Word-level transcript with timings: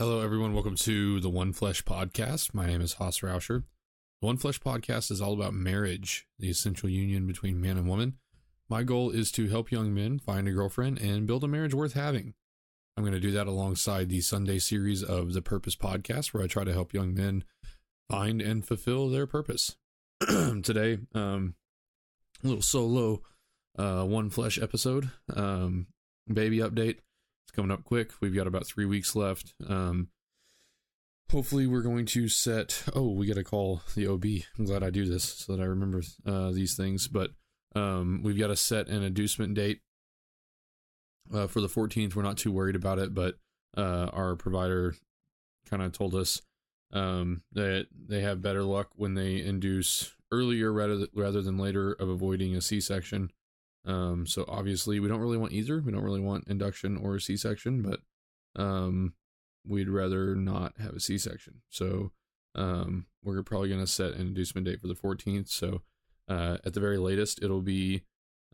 Hello, 0.00 0.22
everyone. 0.22 0.54
Welcome 0.54 0.76
to 0.76 1.20
the 1.20 1.28
One 1.28 1.52
Flesh 1.52 1.84
Podcast. 1.84 2.54
My 2.54 2.64
name 2.64 2.80
is 2.80 2.94
Haas 2.94 3.20
Rauscher. 3.20 3.64
The 4.22 4.26
One 4.26 4.38
Flesh 4.38 4.58
Podcast 4.58 5.10
is 5.10 5.20
all 5.20 5.34
about 5.34 5.52
marriage, 5.52 6.26
the 6.38 6.48
essential 6.48 6.88
union 6.88 7.26
between 7.26 7.60
man 7.60 7.76
and 7.76 7.86
woman. 7.86 8.14
My 8.70 8.82
goal 8.82 9.10
is 9.10 9.30
to 9.32 9.48
help 9.48 9.70
young 9.70 9.92
men 9.92 10.18
find 10.18 10.48
a 10.48 10.52
girlfriend 10.52 10.98
and 11.02 11.26
build 11.26 11.44
a 11.44 11.48
marriage 11.48 11.74
worth 11.74 11.92
having. 11.92 12.32
I'm 12.96 13.04
going 13.04 13.12
to 13.12 13.20
do 13.20 13.30
that 13.32 13.46
alongside 13.46 14.08
the 14.08 14.22
Sunday 14.22 14.58
series 14.58 15.02
of 15.02 15.34
the 15.34 15.42
Purpose 15.42 15.76
Podcast, 15.76 16.32
where 16.32 16.42
I 16.42 16.46
try 16.46 16.64
to 16.64 16.72
help 16.72 16.94
young 16.94 17.12
men 17.12 17.44
find 18.08 18.40
and 18.40 18.66
fulfill 18.66 19.10
their 19.10 19.26
purpose. 19.26 19.76
Today, 20.62 21.00
um, 21.14 21.56
a 22.42 22.46
little 22.46 22.62
solo 22.62 23.20
uh, 23.78 24.04
One 24.04 24.30
Flesh 24.30 24.58
episode, 24.58 25.10
um, 25.36 25.88
baby 26.26 26.56
update. 26.60 27.00
It's 27.50 27.56
coming 27.56 27.72
up 27.72 27.82
quick. 27.82 28.12
We've 28.20 28.32
got 28.32 28.46
about 28.46 28.64
three 28.64 28.84
weeks 28.84 29.16
left. 29.16 29.54
Um, 29.68 30.10
hopefully, 31.32 31.66
we're 31.66 31.82
going 31.82 32.06
to 32.06 32.28
set. 32.28 32.84
Oh, 32.94 33.10
we 33.10 33.26
got 33.26 33.34
to 33.34 33.42
call 33.42 33.82
the 33.96 34.06
OB. 34.06 34.24
I'm 34.56 34.66
glad 34.66 34.84
I 34.84 34.90
do 34.90 35.04
this 35.04 35.24
so 35.24 35.56
that 35.56 35.60
I 35.60 35.66
remember 35.66 36.00
uh, 36.24 36.52
these 36.52 36.76
things. 36.76 37.08
But 37.08 37.32
um, 37.74 38.20
we've 38.22 38.38
got 38.38 38.46
to 38.48 38.56
set 38.56 38.86
an 38.86 39.02
inducement 39.02 39.54
date 39.54 39.80
uh, 41.34 41.48
for 41.48 41.60
the 41.60 41.66
14th. 41.66 42.14
We're 42.14 42.22
not 42.22 42.38
too 42.38 42.52
worried 42.52 42.76
about 42.76 43.00
it, 43.00 43.14
but 43.14 43.34
uh, 43.76 44.10
our 44.12 44.36
provider 44.36 44.94
kind 45.68 45.82
of 45.82 45.90
told 45.90 46.14
us 46.14 46.42
um, 46.92 47.42
that 47.50 47.88
they 47.92 48.20
have 48.20 48.42
better 48.42 48.62
luck 48.62 48.90
when 48.94 49.14
they 49.14 49.42
induce 49.42 50.14
earlier 50.30 50.72
rather 50.72 51.08
rather 51.16 51.42
than 51.42 51.58
later 51.58 51.94
of 51.94 52.08
avoiding 52.08 52.54
a 52.54 52.60
C-section. 52.60 53.32
Um, 53.84 54.26
so 54.26 54.44
obviously 54.48 55.00
we 55.00 55.08
don't 55.08 55.20
really 55.20 55.38
want 55.38 55.52
either. 55.52 55.80
We 55.80 55.92
don't 55.92 56.04
really 56.04 56.20
want 56.20 56.48
induction 56.48 56.96
or 56.96 57.16
a 57.16 57.20
C-section, 57.20 57.82
but 57.82 58.00
um, 58.60 59.14
we'd 59.66 59.88
rather 59.88 60.34
not 60.34 60.74
have 60.78 60.94
a 60.94 61.00
C-section. 61.00 61.62
So 61.68 62.12
um, 62.54 63.06
we're 63.22 63.42
probably 63.42 63.68
going 63.68 63.80
to 63.80 63.86
set 63.86 64.12
an 64.12 64.20
inducement 64.20 64.66
date 64.66 64.80
for 64.80 64.88
the 64.88 64.94
14th. 64.94 65.48
So 65.48 65.82
uh, 66.28 66.58
at 66.64 66.74
the 66.74 66.80
very 66.80 66.98
latest, 66.98 67.42
it'll 67.42 67.62
be 67.62 68.02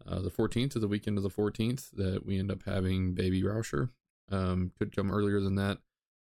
uh, 0.07 0.21
the 0.21 0.31
14th 0.31 0.77
of 0.77 0.81
the 0.81 0.89
weekend 0.89 1.17
of 1.17 1.23
the 1.23 1.31
14th 1.31 1.91
that 1.93 2.25
we 2.25 2.39
end 2.39 2.51
up 2.51 2.63
having 2.65 3.15
baby 3.15 3.43
Rauscher. 3.43 3.91
Um, 4.31 4.73
could 4.79 4.95
come 4.95 5.11
earlier 5.11 5.41
than 5.41 5.55
that. 5.57 5.79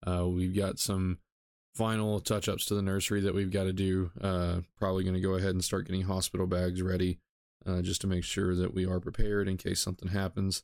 Uh, 0.06 0.26
we've 0.26 0.56
got 0.56 0.78
some 0.78 1.18
final 1.74 2.20
touch 2.20 2.48
ups 2.48 2.64
to 2.66 2.74
the 2.74 2.82
nursery 2.82 3.20
that 3.20 3.34
we've 3.34 3.50
got 3.50 3.64
to 3.64 3.72
do. 3.72 4.10
Uh, 4.20 4.60
probably 4.78 5.04
going 5.04 5.14
to 5.14 5.20
go 5.20 5.34
ahead 5.34 5.50
and 5.50 5.64
start 5.64 5.86
getting 5.86 6.02
hospital 6.02 6.46
bags 6.46 6.82
ready 6.82 7.18
uh, 7.66 7.82
just 7.82 8.00
to 8.00 8.06
make 8.06 8.24
sure 8.24 8.54
that 8.54 8.74
we 8.74 8.86
are 8.86 9.00
prepared 9.00 9.48
in 9.48 9.56
case 9.56 9.80
something 9.80 10.08
happens. 10.08 10.62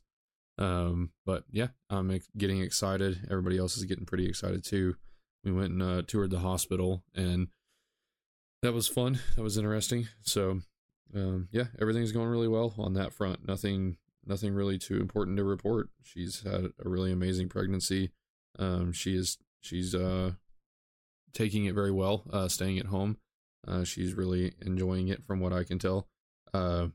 Um, 0.57 1.11
but 1.25 1.43
yeah, 1.49 1.67
I'm 1.89 2.19
getting 2.37 2.61
excited. 2.61 3.27
Everybody 3.29 3.57
else 3.57 3.77
is 3.77 3.85
getting 3.85 4.05
pretty 4.05 4.27
excited 4.27 4.63
too. 4.63 4.95
We 5.43 5.51
went 5.51 5.71
and 5.71 5.81
uh, 5.81 6.01
toured 6.05 6.31
the 6.31 6.39
hospital, 6.39 7.03
and 7.15 7.47
that 8.61 8.73
was 8.73 8.87
fun. 8.87 9.19
That 9.35 9.41
was 9.43 9.57
interesting. 9.57 10.09
So 10.21 10.61
um, 11.15 11.47
yeah, 11.51 11.65
everything's 11.79 12.11
going 12.11 12.27
really 12.27 12.47
well 12.47 12.73
on 12.77 12.93
that 12.93 13.13
front. 13.13 13.47
Nothing, 13.47 13.97
nothing 14.25 14.53
really 14.53 14.77
too 14.77 14.97
important 14.97 15.37
to 15.37 15.43
report. 15.43 15.89
She's 16.03 16.43
had 16.43 16.71
a 16.83 16.89
really 16.89 17.11
amazing 17.11 17.49
pregnancy. 17.49 18.11
Um, 18.57 18.91
she 18.91 19.15
is, 19.15 19.37
she's 19.61 19.95
uh, 19.95 20.33
taking 21.33 21.65
it 21.65 21.73
very 21.73 21.91
well. 21.91 22.23
Uh, 22.31 22.49
staying 22.49 22.79
at 22.79 22.87
home. 22.87 23.17
Uh, 23.67 23.83
she's 23.83 24.13
really 24.13 24.53
enjoying 24.61 25.07
it, 25.07 25.23
from 25.25 25.39
what 25.39 25.53
I 25.53 25.63
can 25.63 25.79
tell. 25.79 26.07
Uh, 26.53 26.87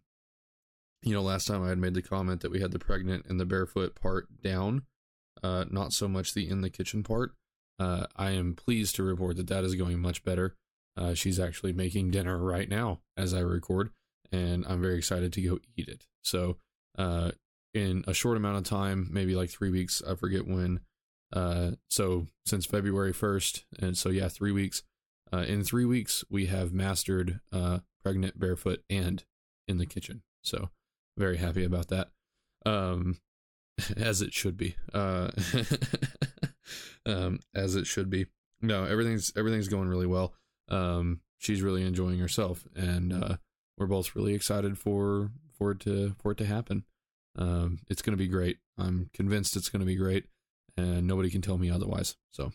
you 1.03 1.13
know, 1.13 1.23
last 1.23 1.47
time 1.47 1.63
I 1.63 1.69
had 1.69 1.79
made 1.79 1.95
the 1.95 2.03
comment 2.03 2.41
that 2.41 2.51
we 2.51 2.61
had 2.61 2.73
the 2.73 2.79
pregnant 2.79 3.27
and 3.29 3.39
the 3.39 3.45
barefoot 3.45 3.95
part 3.95 4.43
down, 4.43 4.83
uh, 5.43 5.65
not 5.71 5.93
so 5.93 6.09
much 6.09 6.33
the 6.33 6.49
in 6.49 6.63
the 6.63 6.71
kitchen 6.71 7.03
part. 7.03 7.33
Uh, 7.79 8.07
I 8.17 8.31
am 8.31 8.55
pleased 8.55 8.97
to 8.97 9.03
report 9.03 9.37
that 9.37 9.49
that 9.49 9.65
is 9.65 9.75
going 9.75 10.01
much 10.01 10.25
better. 10.25 10.55
Uh, 10.97 11.13
she's 11.13 11.41
actually 11.41 11.73
making 11.73 12.11
dinner 12.11 12.39
right 12.39 12.69
now 12.69 13.01
as 13.17 13.35
I 13.35 13.41
record, 13.41 13.91
and 14.33 14.65
I'm 14.67 14.81
very 14.81 14.97
excited 14.97 15.33
to 15.35 15.43
go 15.43 15.59
eat 15.77 15.89
it. 15.89 16.07
So, 16.23 16.57
uh, 16.97 17.33
in 17.75 18.05
a 18.07 18.15
short 18.15 18.37
amount 18.37 18.59
of 18.59 18.65
time, 18.65 19.09
maybe 19.11 19.35
like 19.35 19.51
three 19.51 19.71
weeks, 19.71 20.03
I 20.09 20.15
forget 20.15 20.47
when. 20.47 20.81
Uh, 21.33 21.73
so 21.91 22.29
since 22.47 22.65
February 22.65 23.13
1st, 23.13 23.65
and 23.81 23.99
so 23.99 24.09
yeah, 24.09 24.29
three 24.29 24.53
weeks. 24.53 24.85
Uh, 25.33 25.39
in 25.39 25.65
three 25.65 25.85
weeks, 25.85 26.23
we 26.31 26.47
have 26.47 26.73
mastered 26.73 27.41
uh, 27.53 27.81
pregnant, 28.05 28.39
barefoot, 28.39 28.85
and 28.89 29.25
in 29.69 29.79
the 29.79 29.87
kitchen. 29.87 30.23
So 30.43 30.71
very 31.17 31.37
happy 31.37 31.65
about 31.65 31.89
that. 31.89 32.11
Um, 32.67 33.19
as 33.97 34.23
it 34.23 34.33
should 34.33 34.57
be. 34.57 34.77
Uh, 34.93 35.31
um, 37.07 37.41
as 37.55 37.75
it 37.77 37.87
should 37.87 38.11
be. 38.11 38.27
No, 38.63 38.85
everything's 38.85 39.33
everything's 39.37 39.69
going 39.69 39.89
really 39.89 40.07
well. 40.07 40.35
Um, 40.69 41.21
she's 41.39 41.63
really 41.63 41.83
enjoying 41.83 42.19
herself, 42.19 42.67
and 42.75 43.13
uh, 43.13 43.37
we're 43.77 43.87
both 43.87 44.15
really 44.15 44.35
excited 44.35 44.79
for 44.79 45.31
for 45.59 45.73
it 45.73 45.81
to 45.81 46.15
for 46.23 46.33
it 46.33 46.39
to 46.39 46.47
happen. 46.47 46.85
Um, 47.37 47.81
it's 47.89 48.01
going 48.01 48.17
to 48.17 48.23
be 48.23 48.29
great. 48.29 48.59
I'm 48.79 49.11
convinced 49.13 49.57
it's 49.57 49.69
going 49.69 49.81
to 49.81 49.87
be 49.87 49.97
great, 49.97 50.27
and 50.77 51.07
nobody 51.07 51.31
can 51.31 51.43
tell 51.43 51.59
me 51.59 51.71
otherwise. 51.71 52.17
So, 52.31 52.53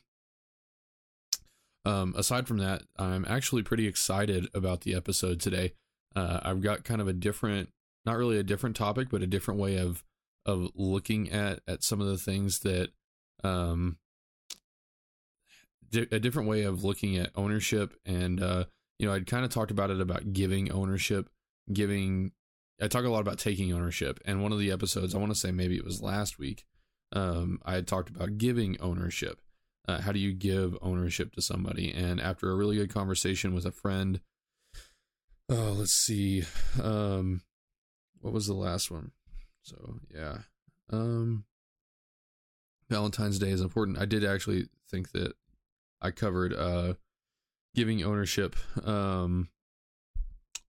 um, 1.85 2.13
aside 2.17 2.47
from 2.47 2.57
that, 2.57 2.83
I'm 2.97 3.25
actually 3.27 3.63
pretty 3.63 3.87
excited 3.87 4.47
about 4.53 4.81
the 4.81 4.95
episode 4.95 5.39
today. 5.39 5.73
Uh, 6.15 6.39
I've 6.43 6.61
got 6.61 6.83
kind 6.83 7.01
of 7.01 7.07
a 7.07 7.13
different, 7.13 7.69
not 8.05 8.17
really 8.17 8.37
a 8.37 8.43
different 8.43 8.75
topic, 8.75 9.09
but 9.09 9.21
a 9.21 9.27
different 9.27 9.59
way 9.59 9.77
of 9.77 10.03
of 10.45 10.69
looking 10.75 11.31
at 11.31 11.59
at 11.67 11.83
some 11.83 12.01
of 12.01 12.07
the 12.07 12.17
things 12.17 12.59
that, 12.59 12.89
um, 13.43 13.97
di- 15.91 16.07
a 16.11 16.19
different 16.19 16.49
way 16.49 16.63
of 16.63 16.83
looking 16.83 17.17
at 17.17 17.31
ownership. 17.35 17.93
And 18.05 18.41
uh, 18.41 18.65
you 18.97 19.07
know, 19.07 19.13
I'd 19.13 19.27
kind 19.27 19.45
of 19.45 19.51
talked 19.51 19.71
about 19.71 19.91
it 19.91 20.01
about 20.01 20.33
giving 20.33 20.71
ownership, 20.71 21.29
giving. 21.71 22.31
I 22.81 22.87
talk 22.87 23.03
a 23.03 23.09
lot 23.09 23.21
about 23.21 23.39
taking 23.39 23.73
ownership, 23.73 24.19
and 24.25 24.41
one 24.41 24.53
of 24.53 24.59
the 24.59 24.71
episodes, 24.71 25.13
I 25.13 25.17
want 25.17 25.33
to 25.33 25.39
say 25.39 25.51
maybe 25.51 25.75
it 25.75 25.83
was 25.83 26.01
last 26.01 26.39
week, 26.39 26.65
um, 27.11 27.59
I 27.65 27.73
had 27.73 27.87
talked 27.87 28.09
about 28.09 28.37
giving 28.37 28.79
ownership. 28.79 29.41
Uh, 29.87 30.01
how 30.01 30.11
do 30.11 30.19
you 30.19 30.33
give 30.33 30.77
ownership 30.81 31.33
to 31.33 31.41
somebody? 31.41 31.91
And 31.91 32.21
after 32.21 32.49
a 32.49 32.55
really 32.55 32.77
good 32.77 32.93
conversation 32.93 33.53
with 33.53 33.65
a 33.65 33.71
friend 33.71 34.21
Oh, 35.49 35.73
let's 35.75 35.93
see. 35.93 36.43
Um, 36.81 37.41
what 38.21 38.33
was 38.33 38.45
the 38.45 38.53
last 38.53 38.91
one? 38.91 39.11
So 39.63 39.95
yeah. 40.13 40.39
Um, 40.91 41.45
Valentine's 42.89 43.39
Day 43.39 43.49
is 43.49 43.61
important. 43.61 43.97
I 43.97 44.05
did 44.05 44.23
actually 44.23 44.67
think 44.89 45.11
that 45.11 45.33
I 46.01 46.11
covered 46.11 46.53
uh 46.53 46.93
giving 47.75 48.03
ownership 48.03 48.55
um 48.85 49.49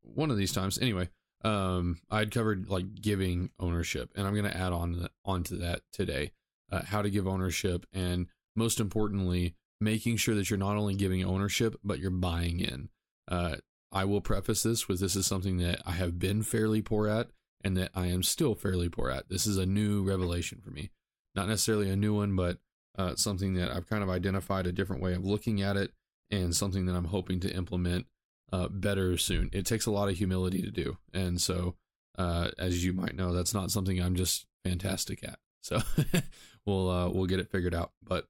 one 0.03 0.31
of 0.31 0.37
these 0.37 0.53
times. 0.53 0.79
Anyway, 0.79 1.09
um 1.45 1.99
I'd 2.11 2.31
covered 2.31 2.69
like 2.69 2.95
giving 3.01 3.51
ownership 3.59 4.11
and 4.15 4.27
I'm 4.27 4.35
going 4.35 4.51
to 4.51 4.57
add 4.57 4.73
on 4.73 5.09
onto 5.25 5.57
that 5.59 5.83
today. 5.93 6.33
Uh, 6.71 6.83
how 6.85 7.03
to 7.03 7.11
give 7.11 7.27
ownership 7.27 7.87
and 7.93 8.27
most 8.55 8.81
importantly, 8.81 9.55
making 9.81 10.17
sure 10.17 10.35
that 10.35 10.51
you're 10.51 10.59
not 10.59 10.77
only 10.77 10.95
giving 10.95 11.25
ownership 11.25 11.77
but 11.83 11.99
you're 11.99 12.11
buying 12.11 12.61
in. 12.61 12.89
Uh 13.29 13.57
I 13.93 14.05
will 14.05 14.21
preface 14.21 14.63
this 14.63 14.89
with 14.89 15.01
this 15.01 15.17
is 15.17 15.27
something 15.27 15.59
that 15.59 15.81
I 15.85 15.93
have 15.93 16.19
been 16.19 16.43
fairly 16.43 16.81
poor 16.83 17.09
at 17.09 17.31
and 17.63 17.77
that 17.77 17.91
I 17.95 18.07
am 18.07 18.23
still 18.23 18.55
fairly 18.55 18.89
poor 18.89 19.11
at. 19.11 19.29
This 19.29 19.47
is 19.47 19.57
a 19.57 19.67
new 19.67 20.03
revelation 20.03 20.61
for 20.65 20.71
me. 20.71 20.91
Not 21.35 21.49
necessarily 21.49 21.91
a 21.91 21.97
new 21.97 22.15
one, 22.15 22.37
but 22.37 22.59
uh, 22.99 23.15
something 23.17 23.55
that 23.55 23.71
I've 23.71 23.89
kind 23.89 24.03
of 24.03 24.11
identified 24.11 24.67
a 24.67 24.73
different 24.73 25.03
way 25.03 25.15
of 25.15 25.25
looking 25.25 25.61
at 25.61 25.77
it 25.77 25.93
and 26.31 26.55
something 26.55 26.87
that 26.87 26.95
I'm 26.95 27.07
hoping 27.07 27.41
to 27.41 27.55
implement 27.55 28.07
uh, 28.53 28.69
better 28.69 29.17
soon. 29.17 29.51
It 29.53 29.67
takes 29.67 29.87
a 29.87 29.91
lot 29.91 30.09
of 30.09 30.17
humility 30.17 30.63
to 30.63 30.71
do. 30.71 30.99
And 31.13 31.41
so, 31.41 31.77
uh, 32.19 32.51
as 32.59 32.85
you 32.85 32.93
might 32.93 33.17
know, 33.17 33.33
that's 33.33 33.55
not 33.55 33.71
something 33.71 34.01
I'm 34.01 34.17
just 34.17 34.47
fantastic 34.65 35.25
at. 35.25 35.39
So 35.63 35.81
we'll 36.67 36.91
uh, 36.91 37.09
we'll 37.11 37.27
get 37.27 37.41
it 37.41 37.51
figured 37.51 37.75
out. 37.75 37.93
But 38.03 38.27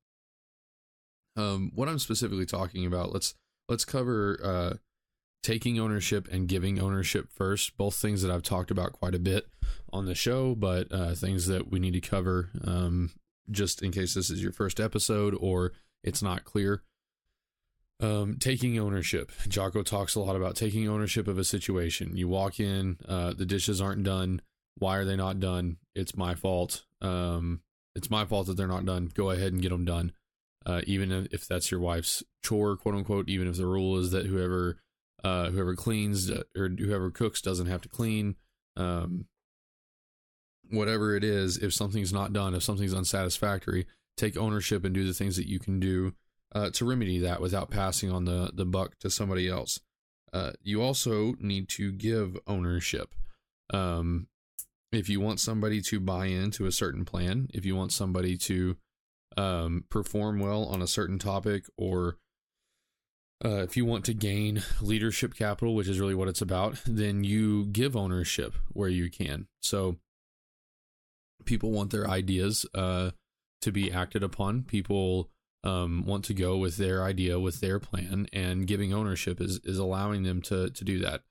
um, 1.37 1.73
what 1.75 1.89
I'm 1.89 1.99
specifically 1.99 2.47
talking 2.47 2.87
about, 2.87 3.13
let's 3.13 3.35
let's 3.69 3.85
cover 3.85 4.41
uh, 4.43 4.77
taking 5.43 5.79
ownership 5.79 6.29
and 6.31 6.49
giving 6.49 6.81
ownership 6.81 7.29
first. 7.35 7.77
Both 7.77 7.97
things 7.97 8.23
that 8.23 8.31
I've 8.31 8.43
talked 8.43 8.71
about 8.71 8.93
quite 8.93 9.15
a 9.15 9.19
bit 9.19 9.47
on 9.93 10.07
the 10.07 10.15
show, 10.15 10.55
but 10.55 10.93
uh, 10.93 11.15
things 11.15 11.47
that 11.47 11.71
we 11.71 11.79
need 11.79 11.95
to 11.95 12.01
cover 12.01 12.51
um, 12.65 13.11
just 13.51 13.83
in 13.83 13.93
case 13.93 14.15
this 14.15 14.31
is 14.31 14.43
your 14.43 14.53
first 14.53 14.81
episode 14.81 15.37
or 15.39 15.73
it's 16.03 16.23
not 16.23 16.45
clear. 16.45 16.83
Um, 18.01 18.37
taking 18.41 18.79
ownership. 18.79 19.31
Jocko 19.47 19.83
talks 19.83 20.15
a 20.15 20.21
lot 20.21 20.35
about 20.35 20.57
taking 20.57 20.89
ownership 20.89 21.29
of 21.29 21.39
a 21.39 21.45
situation. 21.45 22.17
You 22.17 22.29
walk 22.29 22.59
in, 22.59 22.97
uh, 23.07 23.35
the 23.35 23.45
dishes 23.45 23.81
aren't 23.81 24.05
done. 24.05 24.41
Why 24.79 24.97
are 24.97 25.05
they 25.05 25.17
not 25.17 25.39
done? 25.39 25.77
It's 25.95 26.17
my 26.17 26.35
fault. 26.35 26.85
Um, 27.03 27.61
it's 27.95 28.09
my 28.09 28.25
fault 28.25 28.47
that 28.47 28.57
they're 28.57 28.67
not 28.67 28.87
done. 28.87 29.11
Go 29.13 29.31
ahead 29.31 29.53
and 29.53 29.61
get 29.61 29.69
them 29.69 29.85
done. 29.85 30.13
Uh, 30.65 30.81
even 30.87 31.29
if 31.31 31.47
that's 31.47 31.71
your 31.71 31.81
wife's 31.81 32.23
chore, 32.43 32.77
quote 32.77 32.95
unquote, 32.95 33.29
even 33.29 33.47
if 33.47 33.57
the 33.57 33.67
rule 33.67 33.99
is 33.99 34.11
that 34.13 34.27
whoever 34.27 34.79
uh, 35.25 35.51
whoever 35.51 35.75
cleans 35.75 36.31
or 36.57 36.69
whoever 36.69 37.11
cooks 37.11 37.41
doesn't 37.41 37.67
have 37.67 37.83
to 37.83 37.89
clean. 37.89 38.37
Um, 38.77 39.27
whatever 40.71 41.17
it 41.17 41.25
is, 41.25 41.59
if 41.59 41.75
something's 41.75 42.13
not 42.13 42.33
done, 42.33 42.55
if 42.55 42.63
something's 42.63 42.95
unsatisfactory, 42.95 43.87
take 44.17 44.37
ownership 44.37 44.85
and 44.85 44.95
do 44.95 45.05
the 45.05 45.15
things 45.15 45.37
that 45.37 45.49
you 45.49 45.59
can 45.59 45.81
do 45.81 46.13
uh, 46.55 46.71
to 46.71 46.85
remedy 46.85 47.19
that 47.19 47.41
without 47.41 47.71
passing 47.71 48.11
on 48.11 48.25
the 48.25 48.51
the 48.55 48.65
buck 48.65 48.99
to 48.99 49.11
somebody 49.11 49.49
else. 49.49 49.81
Uh, 50.33 50.53
you 50.63 50.81
also 50.83 51.35
need 51.41 51.69
to 51.69 51.93
give 51.93 52.37
ownership. 52.47 53.15
Um, 53.73 54.29
if 54.93 55.09
you 55.09 55.21
want 55.21 55.41
somebody 55.41 55.81
to 55.83 56.01
buy 56.01 56.27
into 56.27 56.67
a 56.67 56.73
certain 56.73 57.05
plan, 57.05 57.49
if 57.53 57.65
you 57.65 57.77
want 57.77 57.93
somebody 57.93 58.37
to 58.37 58.77
um, 59.37 59.85
perform 59.89 60.41
well 60.41 60.65
on 60.65 60.83
a 60.83 60.87
certain 60.89 61.19
topic, 61.19 61.67
or 61.77 62.17
uh, 63.45 63.63
if 63.63 63.77
you 63.77 63.85
want 63.85 64.05
to 64.05 64.15
gain 64.15 64.63
leadership 64.81 65.35
capital, 65.35 65.75
which 65.75 65.89
is 65.89 65.99
really 65.99 66.15
what 66.15 66.29
it's 66.29 66.43
about, 66.43 66.81
then 66.87 67.25
you 67.25 67.67
give 67.67 67.97
ownership 67.97 68.55
where 68.73 68.89
you 68.89 69.11
can. 69.11 69.47
So 69.63 69.97
people 71.45 71.71
want 71.71 71.91
their 71.91 72.09
ideas 72.09 72.67
uh, 72.75 73.11
to 73.63 73.73
be 73.73 73.91
acted 73.91 74.23
upon. 74.23 74.65
People 74.65 75.31
um, 75.65 76.05
want 76.07 76.25
to 76.27 76.35
go 76.35 76.57
with 76.57 76.77
their 76.77 77.03
idea, 77.03 77.41
with 77.41 77.61
their 77.61 77.79
plan, 77.79 78.27
and 78.33 78.67
giving 78.67 78.93
ownership 78.93 79.41
is 79.41 79.61
is 79.65 79.79
allowing 79.79 80.23
them 80.23 80.43
to 80.43 80.71
to 80.71 80.85
do 80.85 80.99
that. 81.01 81.23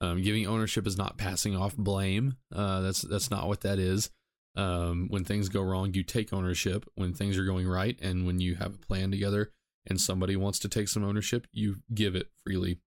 Um, 0.00 0.22
giving 0.22 0.46
ownership 0.46 0.86
is 0.86 0.96
not 0.96 1.18
passing 1.18 1.56
off 1.56 1.76
blame. 1.76 2.36
Uh, 2.54 2.80
that's 2.80 3.02
that's 3.02 3.30
not 3.30 3.48
what 3.48 3.62
that 3.62 3.78
is. 3.78 4.10
Um, 4.56 5.08
when 5.08 5.24
things 5.24 5.48
go 5.48 5.62
wrong, 5.62 5.92
you 5.94 6.02
take 6.02 6.32
ownership. 6.32 6.84
When 6.94 7.12
things 7.12 7.36
are 7.38 7.44
going 7.44 7.68
right, 7.68 7.98
and 8.00 8.26
when 8.26 8.40
you 8.40 8.56
have 8.56 8.74
a 8.74 8.78
plan 8.78 9.10
together, 9.10 9.52
and 9.88 10.00
somebody 10.00 10.36
wants 10.36 10.58
to 10.60 10.68
take 10.68 10.88
some 10.88 11.04
ownership, 11.04 11.46
you 11.52 11.76
give 11.92 12.14
it 12.14 12.28
freely. 12.44 12.78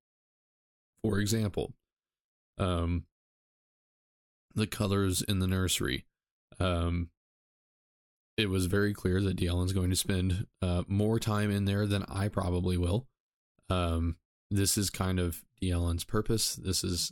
For 1.03 1.19
example, 1.19 1.74
um, 2.57 3.06
the 4.53 4.68
colors 4.68 5.21
in 5.21 5.39
the 5.39 5.48
nursery. 5.48 6.06
Um, 6.59 7.09
it 8.38 8.50
was 8.50 8.68
very 8.68 8.94
clear 8.94 9.21
that 9.21 9.38
Dylan's 9.38 9.74
going 9.74 9.89
to 9.89 9.95
spend 9.95 10.48
uh, 10.62 10.83
more 10.88 11.19
time 11.19 11.51
in 11.51 11.65
there 11.65 11.86
than 11.86 12.03
I 12.07 12.27
probably 12.27 12.77
will. 12.77 13.07
Um, 13.69 14.18
this 14.50 14.77
is 14.77 14.89
kind 14.89 15.19
of 15.19 15.44
Dylan's 15.62 16.04
purpose. 16.04 16.56
This 16.56 16.83
is 16.83 17.12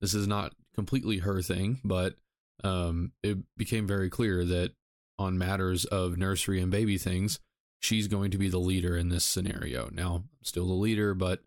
this 0.00 0.14
is 0.14 0.26
not 0.26 0.54
completely 0.74 1.18
her 1.18 1.42
thing, 1.42 1.80
but 1.84 2.14
um, 2.62 3.12
it 3.22 3.38
became 3.56 3.86
very 3.86 4.08
clear 4.08 4.44
that 4.44 4.72
on 5.18 5.36
matters 5.36 5.84
of 5.86 6.16
nursery 6.16 6.60
and 6.60 6.70
baby 6.70 6.98
things, 6.98 7.40
she's 7.80 8.08
going 8.08 8.30
to 8.30 8.38
be 8.38 8.48
the 8.48 8.58
leader 8.58 8.96
in 8.96 9.08
this 9.08 9.24
scenario. 9.24 9.88
Now, 9.92 10.14
I'm 10.16 10.28
still 10.42 10.66
the 10.66 10.72
leader, 10.74 11.14
but 11.14 11.42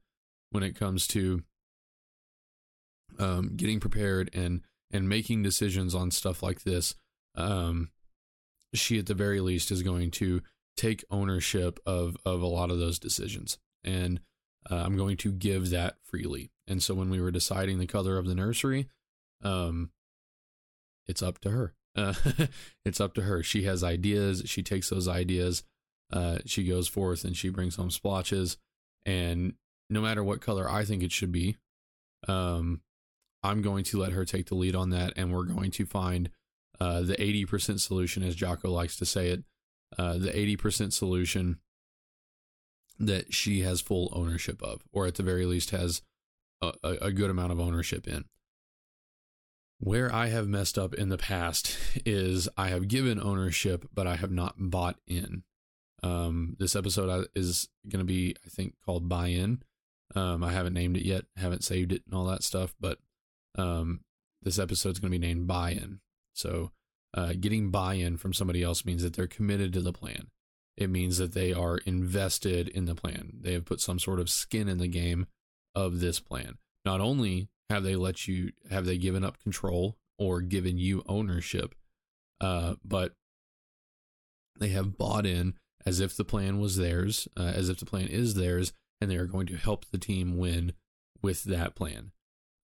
when 0.51 0.63
it 0.63 0.75
comes 0.75 1.07
to 1.07 1.44
um, 3.19 3.54
getting 3.56 3.80
prepared 3.80 4.30
and 4.33 4.62
and 4.94 5.07
making 5.07 5.42
decisions 5.42 5.95
on 5.95 6.12
stuff 6.12 6.44
like 6.44 6.63
this, 6.63 6.95
um, 7.36 7.89
she 8.74 9.00
at 9.00 9.06
the 9.06 9.13
very 9.13 9.39
least 9.39 9.72
is 9.72 9.83
going 9.83 10.12
to 10.12 10.42
take 10.75 11.04
ownership 11.10 11.80
of 11.86 12.18
of 12.25 12.42
a 12.42 12.48
lot 12.48 12.72
of 12.72 12.80
those 12.80 13.00
decisions. 13.00 13.57
And 13.84 14.19
uh, 14.69 14.75
i'm 14.75 14.95
going 14.95 15.18
to 15.18 15.31
give 15.31 15.72
that 15.72 15.95
freely. 16.04 16.51
And 16.68 16.84
so 16.84 16.94
when 16.94 17.10
we 17.10 17.19
were 17.19 17.31
deciding 17.31 17.80
the 17.80 17.88
color 17.88 18.18
of 18.18 18.27
the 18.27 18.36
nursery 18.36 18.88
um 19.44 19.92
it's 21.07 21.24
up 21.24 21.39
to 21.39 21.50
her. 21.50 21.74
Uh, 21.95 22.13
it's 22.86 23.01
up 23.01 23.13
to 23.16 23.24
her. 23.24 23.44
She 23.44 23.63
has 23.63 23.84
ideas. 23.84 24.44
She 24.45 24.63
takes 24.63 24.89
those 24.89 25.07
ideas 25.07 25.63
uh, 26.12 26.40
she 26.46 26.63
goes 26.63 26.88
forth 26.88 27.24
and 27.24 27.36
she 27.36 27.50
brings 27.50 27.75
home 27.75 27.92
splotches 27.92 28.58
and 29.06 29.54
no 29.90 30.02
matter 30.02 30.24
what 30.24 30.42
color 30.42 30.69
i 30.69 30.84
think 30.86 31.02
it 31.04 31.12
should 31.12 31.31
be 31.31 31.58
um 32.28 32.81
i'm 33.44 33.62
going 33.62 33.84
to 33.84 33.98
let 33.98 34.12
her 34.12 34.25
take 34.25 34.48
the 34.48 34.56
lead 34.56 34.75
on 34.75 34.90
that 34.90 35.13
and 35.16 35.34
we're 35.34 35.44
going 35.44 35.72
to 35.72 35.86
find 35.86 36.30
uh, 36.81 37.02
the 37.02 37.13
80% 37.13 37.80
solution, 37.80 38.24
as 38.24 38.34
Jocko 38.34 38.72
likes 38.72 38.96
to 38.98 39.06
say 39.06 39.28
it, 39.28 39.44
uh, 40.00 40.18
the 40.18 40.31
80% 40.31 40.92
solution 40.92 41.60
that 42.98 43.36
she 43.36 43.62
has 43.62 43.81
full 43.81 44.12
ownership 44.13 44.63
of, 44.63 44.81
or 44.92 45.06
at 45.06 45.13
the 45.13 45.22
very 45.22 45.46
least 45.46 45.69
has 45.69 46.02
a, 46.60 46.74
a 46.84 47.12
good 47.12 47.30
amount 47.30 47.52
of 47.52 47.60
ownership 47.60 48.08
in. 48.08 48.25
Where 49.78 50.12
I 50.12 50.28
have 50.28 50.48
messed 50.48 50.80
up 50.80 50.96
in 50.96 51.10
the 51.10 51.19
past 51.19 51.78
is 52.04 52.50
I 52.58 52.69
have 52.69 52.88
given 52.88 53.22
ownership, 53.22 53.88
but 53.94 54.08
I 54.08 54.16
have 54.16 54.31
not 54.31 54.56
bought 54.58 54.98
in. 55.06 55.44
Um, 56.03 56.56
this 56.59 56.75
episode 56.75 57.27
is 57.36 57.69
going 57.88 58.00
to 58.00 58.06
be, 58.06 58.36
I 58.45 58.50
think, 58.50 58.75
called 58.86 59.07
Buy 59.07 59.27
In. 59.27 59.62
Um, 60.15 60.44
I 60.44 60.51
haven't 60.51 60.74
named 60.74 60.98
it 60.98 61.06
yet, 61.06 61.25
haven't 61.38 61.63
saved 61.63 61.92
it 61.92 62.03
and 62.06 62.15
all 62.15 62.25
that 62.25 62.44
stuff, 62.44 62.74
but 62.80 62.98
um, 63.57 64.01
this 64.42 64.59
episode 64.59 64.94
is 64.94 65.00
going 65.00 65.12
to 65.12 65.19
be 65.19 65.25
named 65.25 65.48
Buy 65.48 65.71
In. 65.71 66.00
So, 66.33 66.71
uh, 67.13 67.33
getting 67.39 67.71
buy 67.71 67.95
in 67.95 68.18
from 68.18 68.33
somebody 68.33 68.63
else 68.63 68.86
means 68.86 69.03
that 69.03 69.13
they're 69.13 69.27
committed 69.27 69.74
to 69.74 69.81
the 69.81 69.94
plan. 69.94 70.27
It 70.77 70.89
means 70.89 71.18
that 71.18 71.33
they 71.33 71.53
are 71.53 71.77
invested 71.80 72.69
in 72.69 72.86
the 72.86 72.95
plan. 72.95 73.33
They 73.42 73.53
have 73.53 73.65
put 73.65 73.81
some 73.81 74.00
sort 74.00 74.19
of 74.19 74.30
skin 74.30 74.69
in 74.69 74.77
the 74.77 74.88
game 74.88 75.27
of 75.75 76.00
this 76.00 76.19
plan. 76.19 76.57
Not 76.86 77.01
only 77.01 77.50
have 77.69 77.83
they 77.83 77.95
let 77.95 78.27
you, 78.27 78.51
have 78.69 78.86
they 78.86 78.98
given 78.98 79.24
up 79.24 79.42
control 79.42 79.98
or 80.18 80.42
given 80.42 80.77
you 80.77 81.03
ownership, 81.07 81.75
uh, 82.39 82.75
but 82.83 83.13
they 84.59 84.69
have 84.69 84.98
bought 84.98 85.25
in 85.25 85.56
as 85.86 86.00
if 86.00 86.16
the 86.16 86.25
plan 86.25 86.60
was 86.60 86.78
theirs, 86.78 87.28
uh, 87.38 87.51
as 87.56 87.69
if 87.69 87.80
the 87.80 87.86
plan 87.86 88.07
is 88.07 88.36
theirs, 88.36 88.74
and 89.00 89.10
they 89.10 89.18
are 89.18 89.25
going 89.25 89.48
to 89.48 89.57
help 89.57 89.86
the 89.86 89.98
team 89.98 90.38
win 90.38 90.74
with 91.22 91.44
that 91.45 91.75
plan. 91.75 92.12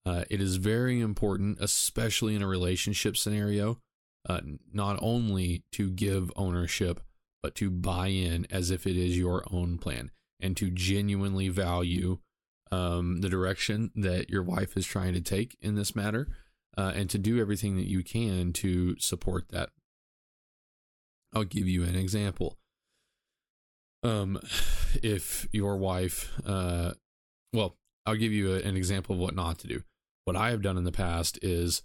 Uh, 0.06 0.24
it 0.30 0.40
is 0.40 0.56
very 0.56 1.02
important, 1.02 1.58
especially 1.60 2.36
in 2.36 2.42
a 2.42 2.48
relationship 2.48 3.18
scenario, 3.18 3.80
uh, 4.30 4.42
not 4.72 4.98
only 5.02 5.64
to 5.72 5.90
give 5.90 6.32
ownership, 6.36 7.02
but 7.44 7.56
to 7.56 7.70
buy 7.70 8.08
in 8.08 8.48
as 8.50 8.72
if 8.72 8.88
it 8.88 8.96
is 8.96 9.18
your 9.18 9.44
own 9.52 9.78
plan 9.78 10.12
and 10.40 10.56
to 10.58 10.70
genuinely 10.70 11.50
value 11.50 12.20
um, 12.72 13.22
the 13.22 13.30
direction 13.30 13.92
that 13.96 14.30
your 14.30 14.44
wife 14.44 14.78
is 14.78 14.86
trying 14.86 15.14
to 15.14 15.22
take 15.22 15.58
in 15.62 15.76
this 15.76 15.96
matter 15.96 16.28
uh, 16.78 16.92
and 16.96 17.10
to 17.10 17.18
do 17.18 17.40
everything 17.40 17.76
that 17.76 17.88
you 17.88 18.04
can 18.04 18.54
to 18.54 18.98
support 19.00 19.50
that. 19.50 19.70
I'll 21.34 21.44
give 21.44 21.68
you 21.68 21.84
an 21.84 21.96
example. 21.96 22.58
Um, 24.04 24.40
if 25.02 25.48
your 25.52 25.78
wife, 25.78 26.32
uh, 26.46 26.94
well, 27.54 27.78
I'll 28.06 28.16
give 28.16 28.32
you 28.32 28.54
a, 28.54 28.60
an 28.60 28.78
example 28.78 29.16
of 29.16 29.22
what 29.22 29.36
not 29.36 29.60
to 29.60 29.68
do 29.68 29.84
what 30.28 30.36
I 30.36 30.50
have 30.50 30.62
done 30.62 30.76
in 30.76 30.84
the 30.84 30.92
past 30.92 31.40
is 31.42 31.84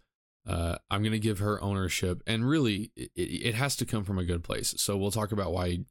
uh, 0.48 0.74
I'm 0.90 1.02
going 1.02 1.12
to 1.12 1.20
give 1.20 1.38
her 1.38 1.62
ownership, 1.62 2.24
and 2.26 2.46
really, 2.46 2.90
it, 2.96 3.12
it, 3.14 3.54
has 3.54 3.76
to 3.76 3.86
come 3.86 4.02
from 4.02 4.18
a 4.18 4.24
good 4.24 4.42
place. 4.42 4.74
So 4.78 4.96
we'll 4.96 5.12
talk 5.12 5.30
about 5.30 5.52
why 5.52 5.84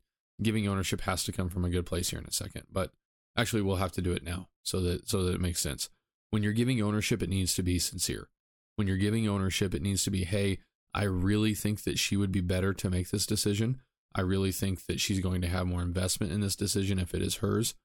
giving 0.44 0.68
ownership 0.68 1.00
has 1.02 1.24
to 1.24 1.32
come 1.32 1.48
from 1.48 1.64
a 1.64 1.70
good 1.70 1.86
place 1.86 2.10
here 2.10 2.20
in 2.20 2.26
a 2.26 2.34
second. 2.34 2.64
But 2.70 2.92
actually, 3.38 3.62
we'll 3.62 3.78
have 3.78 3.94
to 3.94 4.02
do 4.02 4.12
it 4.12 4.26
now 4.26 4.50
so 4.64 4.82
that 4.82 5.08
so 5.08 5.24
that 5.24 5.36
it 5.36 5.40
makes 5.40 5.62
sense. 5.62 5.90
When 6.32 6.44
you're 6.44 6.52
giving 6.52 6.82
ownership, 6.82 7.24
it 7.24 7.30
needs 7.30 7.56
to 7.56 7.64
be 7.64 7.80
sincere. 7.80 8.28
When 8.76 8.86
you're 8.86 8.98
giving 8.98 9.30
ownership, 9.30 9.74
it 9.74 9.82
needs 9.82 10.04
to 10.04 10.12
be, 10.12 10.26
hey, 10.26 10.60
I 10.94 11.04
really 11.04 11.54
think 11.54 11.84
that 11.84 12.00
she 12.00 12.18
would 12.18 12.34
be 12.34 12.42
better 12.42 12.74
to 12.74 12.90
make 12.90 13.12
this 13.12 13.26
decision. 13.26 13.80
I 14.14 14.22
really 14.22 14.52
think 14.52 14.86
that 14.88 15.00
she's 15.00 15.20
going 15.20 15.42
to 15.42 15.48
have 15.48 15.68
more 15.68 15.82
investment 15.82 16.32
in 16.32 16.42
this 16.42 16.56
decision 16.56 17.00
if 17.00 17.14
it 17.14 17.22
is 17.22 17.38
hers. 17.38 17.76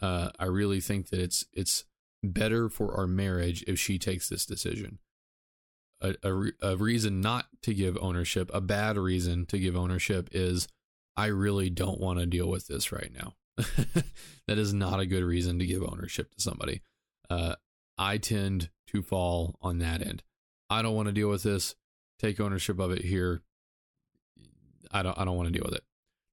Uh, 0.00 0.30
I 0.38 0.46
really 0.46 0.80
think 0.80 1.10
that 1.10 1.20
it's 1.20 1.44
it's 1.52 1.84
better 2.22 2.68
for 2.68 2.94
our 2.96 3.06
marriage 3.06 3.64
if 3.66 3.78
she 3.78 3.98
takes 3.98 4.28
this 4.28 4.46
decision. 4.46 4.98
A, 6.00 6.14
a, 6.22 6.44
a, 6.62 6.76
reason 6.76 7.20
not 7.20 7.46
to 7.62 7.74
give 7.74 7.96
ownership, 8.00 8.50
a 8.52 8.60
bad 8.60 8.96
reason 8.96 9.46
to 9.46 9.58
give 9.58 9.76
ownership 9.76 10.28
is 10.32 10.66
I 11.16 11.26
really 11.26 11.70
don't 11.70 12.00
want 12.00 12.18
to 12.18 12.26
deal 12.26 12.48
with 12.48 12.66
this 12.66 12.90
right 12.90 13.10
now. 13.12 13.34
that 13.56 14.58
is 14.58 14.72
not 14.72 14.98
a 14.98 15.06
good 15.06 15.22
reason 15.22 15.58
to 15.58 15.66
give 15.66 15.82
ownership 15.82 16.32
to 16.34 16.40
somebody. 16.40 16.82
Uh, 17.30 17.56
I 17.98 18.18
tend 18.18 18.70
to 18.88 19.02
fall 19.02 19.56
on 19.60 19.78
that 19.78 20.04
end. 20.04 20.22
I 20.70 20.82
don't 20.82 20.94
want 20.94 21.06
to 21.06 21.12
deal 21.12 21.28
with 21.28 21.42
this. 21.42 21.76
Take 22.18 22.40
ownership 22.40 22.80
of 22.80 22.90
it 22.90 23.04
here. 23.04 23.42
I 24.90 25.02
don't. 25.02 25.18
I 25.18 25.24
don't 25.24 25.36
want 25.36 25.48
to 25.48 25.58
deal 25.58 25.64
with 25.64 25.74
it. 25.74 25.84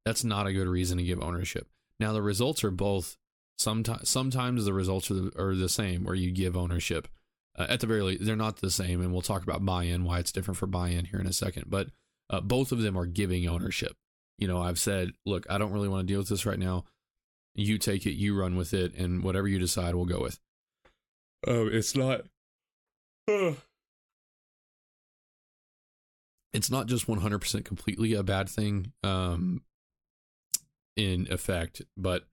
That's 0.05 0.23
not 0.23 0.47
a 0.47 0.53
good 0.53 0.67
reason 0.67 0.97
to 0.97 1.03
give 1.03 1.21
ownership. 1.21 1.67
Now 1.99 2.13
the 2.13 2.21
results 2.21 2.63
are 2.63 2.71
both 2.71 3.17
Sometimes, 3.59 4.07
sometimes 4.07 4.63
the 4.63 4.73
results 4.73 5.11
are 5.11 5.15
the, 5.15 5.31
are 5.37 5.53
the 5.53 5.67
same, 5.67 6.05
where 6.05 6.15
you 6.15 6.31
give 6.31 6.55
ownership. 6.55 7.09
Uh, 7.57 7.67
at 7.67 7.81
the 7.81 7.87
very 7.87 8.01
least, 8.01 8.25
they're 8.25 8.37
not 8.37 8.57
the 8.57 8.71
same, 8.71 9.01
and 9.01 9.11
we'll 9.11 9.21
talk 9.21 9.43
about 9.43 9.65
buy-in, 9.65 10.05
why 10.05 10.19
it's 10.19 10.31
different 10.31 10.57
for 10.57 10.65
buy-in 10.65 11.05
here 11.05 11.19
in 11.19 11.27
a 11.27 11.33
second. 11.33 11.65
But 11.67 11.89
uh, 12.29 12.39
both 12.39 12.71
of 12.71 12.81
them 12.81 12.97
are 12.97 13.05
giving 13.05 13.49
ownership. 13.49 13.97
You 14.37 14.47
know, 14.47 14.61
I've 14.61 14.79
said, 14.79 15.11
look, 15.25 15.45
I 15.49 15.57
don't 15.57 15.73
really 15.73 15.89
want 15.89 16.07
to 16.07 16.11
deal 16.11 16.19
with 16.19 16.29
this 16.29 16.45
right 16.45 16.57
now. 16.57 16.85
You 17.53 17.77
take 17.77 18.05
it, 18.05 18.13
you 18.13 18.39
run 18.39 18.55
with 18.55 18.73
it, 18.73 18.95
and 18.95 19.21
whatever 19.23 19.49
you 19.49 19.59
decide, 19.59 19.93
we'll 19.93 20.05
go 20.05 20.21
with. 20.21 20.39
Oh, 21.45 21.67
it's 21.67 21.97
not. 21.97 22.21
It's 26.53 26.71
not 26.71 26.87
just 26.87 27.07
100% 27.07 27.65
completely 27.65 28.13
a 28.13 28.23
bad 28.23 28.49
thing 28.49 28.93
um, 29.03 29.61
in 30.95 31.27
effect, 31.31 31.81
but 31.95 32.23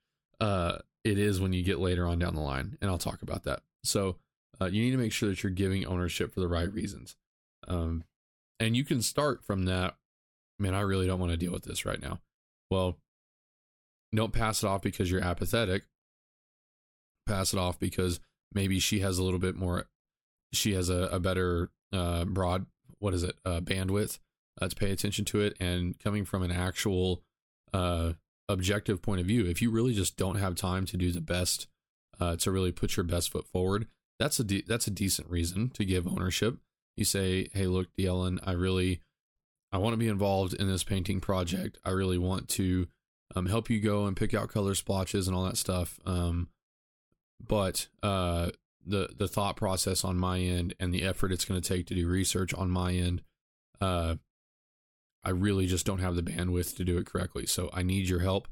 uh, 0.40 0.78
it 1.04 1.18
is 1.18 1.40
when 1.40 1.52
you 1.52 1.62
get 1.62 1.78
later 1.78 2.06
on 2.06 2.18
down 2.18 2.34
the 2.34 2.40
line, 2.40 2.78
and 2.80 2.90
I'll 2.90 2.98
talk 2.98 3.22
about 3.22 3.44
that. 3.44 3.60
So 3.84 4.16
uh, 4.60 4.66
you 4.66 4.82
need 4.82 4.92
to 4.92 4.96
make 4.96 5.12
sure 5.12 5.28
that 5.28 5.42
you're 5.42 5.52
giving 5.52 5.84
ownership 5.86 6.32
for 6.32 6.40
the 6.40 6.48
right 6.48 6.72
reasons, 6.72 7.16
um, 7.68 8.04
and 8.58 8.76
you 8.76 8.84
can 8.84 9.02
start 9.02 9.44
from 9.44 9.64
that. 9.64 9.96
Man, 10.58 10.74
I 10.74 10.80
really 10.80 11.06
don't 11.06 11.20
want 11.20 11.32
to 11.32 11.36
deal 11.36 11.52
with 11.52 11.64
this 11.64 11.84
right 11.84 12.00
now. 12.00 12.20
Well, 12.70 12.96
don't 14.14 14.32
pass 14.32 14.62
it 14.62 14.66
off 14.66 14.82
because 14.82 15.10
you're 15.10 15.22
apathetic. 15.22 15.84
Pass 17.26 17.52
it 17.52 17.58
off 17.58 17.78
because 17.78 18.20
maybe 18.54 18.78
she 18.78 19.00
has 19.00 19.18
a 19.18 19.22
little 19.22 19.38
bit 19.38 19.56
more, 19.56 19.86
she 20.52 20.72
has 20.72 20.88
a, 20.88 21.08
a 21.12 21.20
better 21.20 21.70
uh, 21.92 22.24
broad, 22.24 22.66
what 22.98 23.14
is 23.14 23.22
it, 23.22 23.36
uh, 23.44 23.60
bandwidth 23.60 24.18
uh, 24.60 24.68
to 24.68 24.76
pay 24.76 24.90
attention 24.90 25.24
to 25.26 25.40
it. 25.40 25.56
And 25.60 25.98
coming 25.98 26.24
from 26.24 26.42
an 26.42 26.50
actual 26.50 27.22
uh, 27.72 28.12
objective 28.48 29.02
point 29.02 29.20
of 29.20 29.26
view, 29.26 29.46
if 29.46 29.60
you 29.60 29.70
really 29.70 29.94
just 29.94 30.16
don't 30.16 30.36
have 30.36 30.54
time 30.54 30.86
to 30.86 30.96
do 30.96 31.12
the 31.12 31.20
best, 31.20 31.66
uh, 32.20 32.36
to 32.36 32.50
really 32.50 32.72
put 32.72 32.96
your 32.96 33.04
best 33.04 33.30
foot 33.30 33.46
forward, 33.46 33.86
that's 34.18 34.40
a 34.40 34.44
de- 34.44 34.64
that's 34.66 34.86
a 34.86 34.90
decent 34.90 35.28
reason 35.28 35.68
to 35.70 35.84
give 35.84 36.06
ownership. 36.06 36.56
You 36.96 37.04
say, 37.04 37.50
"Hey, 37.52 37.66
look, 37.66 37.88
Dylan, 37.98 38.38
I 38.42 38.52
really, 38.52 39.02
I 39.70 39.78
want 39.78 39.92
to 39.92 39.98
be 39.98 40.08
involved 40.08 40.54
in 40.54 40.68
this 40.68 40.84
painting 40.84 41.20
project. 41.20 41.78
I 41.84 41.90
really 41.90 42.16
want 42.16 42.48
to 42.50 42.88
um, 43.34 43.46
help 43.46 43.68
you 43.68 43.80
go 43.80 44.06
and 44.06 44.16
pick 44.16 44.32
out 44.32 44.48
color 44.48 44.74
splotches 44.74 45.28
and 45.28 45.36
all 45.36 45.44
that 45.44 45.58
stuff. 45.58 46.00
Um, 46.06 46.48
but 47.46 47.88
uh, 48.02 48.50
the 48.86 49.10
the 49.16 49.28
thought 49.28 49.56
process 49.56 50.04
on 50.04 50.16
my 50.16 50.38
end 50.38 50.74
and 50.78 50.92
the 50.92 51.02
effort 51.02 51.32
it's 51.32 51.44
going 51.44 51.60
to 51.60 51.68
take 51.68 51.86
to 51.86 51.94
do 51.94 52.06
research 52.06 52.54
on 52.54 52.70
my 52.70 52.92
end, 52.92 53.22
uh, 53.80 54.16
I 55.24 55.30
really 55.30 55.66
just 55.66 55.86
don't 55.86 55.98
have 56.00 56.14
the 56.16 56.22
bandwidth 56.22 56.76
to 56.76 56.84
do 56.84 56.98
it 56.98 57.06
correctly. 57.06 57.46
So 57.46 57.68
I 57.72 57.82
need 57.82 58.08
your 58.08 58.20
help 58.20 58.48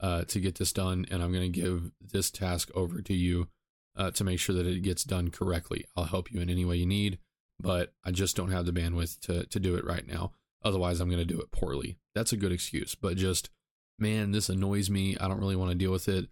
uh, 0.00 0.24
to 0.24 0.40
get 0.40 0.56
this 0.56 0.72
done, 0.72 1.06
and 1.10 1.22
I'm 1.22 1.32
going 1.32 1.52
to 1.52 1.60
give 1.60 1.90
this 2.00 2.30
task 2.30 2.70
over 2.74 3.02
to 3.02 3.14
you 3.14 3.48
uh, 3.96 4.10
to 4.12 4.24
make 4.24 4.40
sure 4.40 4.54
that 4.54 4.66
it 4.66 4.82
gets 4.82 5.04
done 5.04 5.30
correctly. 5.30 5.84
I'll 5.96 6.04
help 6.04 6.32
you 6.32 6.40
in 6.40 6.50
any 6.50 6.64
way 6.64 6.76
you 6.76 6.86
need, 6.86 7.18
but 7.60 7.92
I 8.04 8.10
just 8.10 8.36
don't 8.36 8.50
have 8.50 8.66
the 8.66 8.72
bandwidth 8.72 9.20
to 9.20 9.46
to 9.46 9.60
do 9.60 9.76
it 9.76 9.84
right 9.84 10.06
now. 10.06 10.32
Otherwise, 10.64 11.00
I'm 11.00 11.10
going 11.10 11.26
to 11.26 11.34
do 11.34 11.40
it 11.40 11.52
poorly. 11.52 11.98
That's 12.14 12.32
a 12.32 12.38
good 12.38 12.52
excuse, 12.52 12.94
but 12.94 13.16
just 13.16 13.50
man, 13.98 14.32
this 14.32 14.48
annoys 14.48 14.90
me. 14.90 15.16
I 15.20 15.28
don't 15.28 15.38
really 15.38 15.56
want 15.56 15.70
to 15.70 15.76
deal 15.76 15.92
with 15.92 16.08
it. 16.08 16.28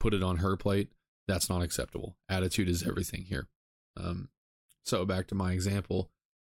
Put 0.00 0.14
it 0.14 0.22
on 0.22 0.38
her 0.38 0.56
plate. 0.56 0.88
That's 1.28 1.48
not 1.50 1.62
acceptable. 1.62 2.16
Attitude 2.28 2.68
is 2.68 2.82
everything 2.82 3.22
here. 3.24 3.46
Um, 3.96 4.30
so 4.84 5.04
back 5.04 5.28
to 5.28 5.34
my 5.34 5.52
example. 5.52 6.10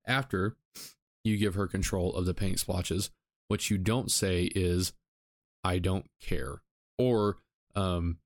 After 0.07 0.57
you 1.23 1.39
give 1.39 1.55
her 1.55 1.67
control 1.67 2.15
of 2.15 2.27
the 2.27 2.35
paint 2.35 2.61
splotches, 2.61 3.11
what 3.49 3.71
you 3.71 3.79
don't 3.79 4.11
say 4.11 4.51
is, 4.55 4.93
I 5.63 5.79
don't 5.79 6.07
care. 6.21 6.61
Or 6.99 7.39
um, 7.75 8.19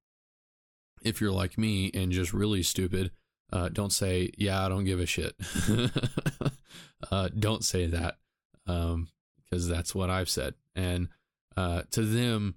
if 1.02 1.21
you're 1.21 1.31
like 1.31 1.59
me 1.59 1.90
and 1.95 2.11
just 2.11 2.33
really 2.33 2.62
stupid, 2.62 3.12
uh, 3.52 3.69
don't 3.69 3.93
say, 3.93 4.31
yeah, 4.37 4.64
I 4.64 4.69
don't 4.69 4.85
give 4.85 5.00
a 5.00 5.07
shit. 5.07 5.37
uh, 7.11 7.28
don't 7.38 7.64
say 7.64 7.87
that 7.87 8.17
because 8.64 8.95
um, 8.95 9.09
that's 9.50 9.95
what 9.95 10.11
I've 10.11 10.28
said. 10.28 10.55
And 10.75 11.09
uh, 11.57 11.83
to 11.93 12.02
them, 12.02 12.57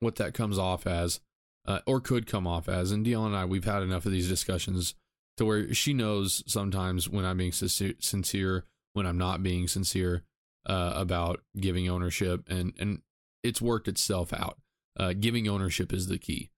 what 0.00 0.16
that 0.16 0.34
comes 0.34 0.58
off 0.58 0.86
as, 0.86 1.20
uh, 1.66 1.80
or 1.86 2.00
could 2.00 2.26
come 2.26 2.46
off 2.46 2.68
as, 2.68 2.90
and 2.90 3.04
Dion 3.04 3.28
and 3.28 3.36
I, 3.36 3.44
we've 3.44 3.64
had 3.64 3.82
enough 3.82 4.06
of 4.06 4.12
these 4.12 4.28
discussions 4.28 4.94
to 5.36 5.44
where 5.44 5.72
she 5.72 5.92
knows 5.94 6.42
sometimes 6.46 7.08
when 7.08 7.24
I'm 7.24 7.38
being 7.38 7.52
sincere, 7.52 8.64
when 8.92 9.06
I'm 9.06 9.18
not 9.18 9.42
being 9.42 9.68
sincere 9.68 10.22
uh, 10.66 10.92
about 10.94 11.40
giving 11.58 11.88
ownership, 11.88 12.48
and 12.48 12.72
and 12.78 13.02
it's 13.42 13.62
worked 13.62 13.88
itself 13.88 14.32
out. 14.32 14.58
Uh, 14.98 15.12
giving 15.14 15.48
ownership 15.48 15.92
is 15.92 16.06
the 16.06 16.18
key. 16.18 16.50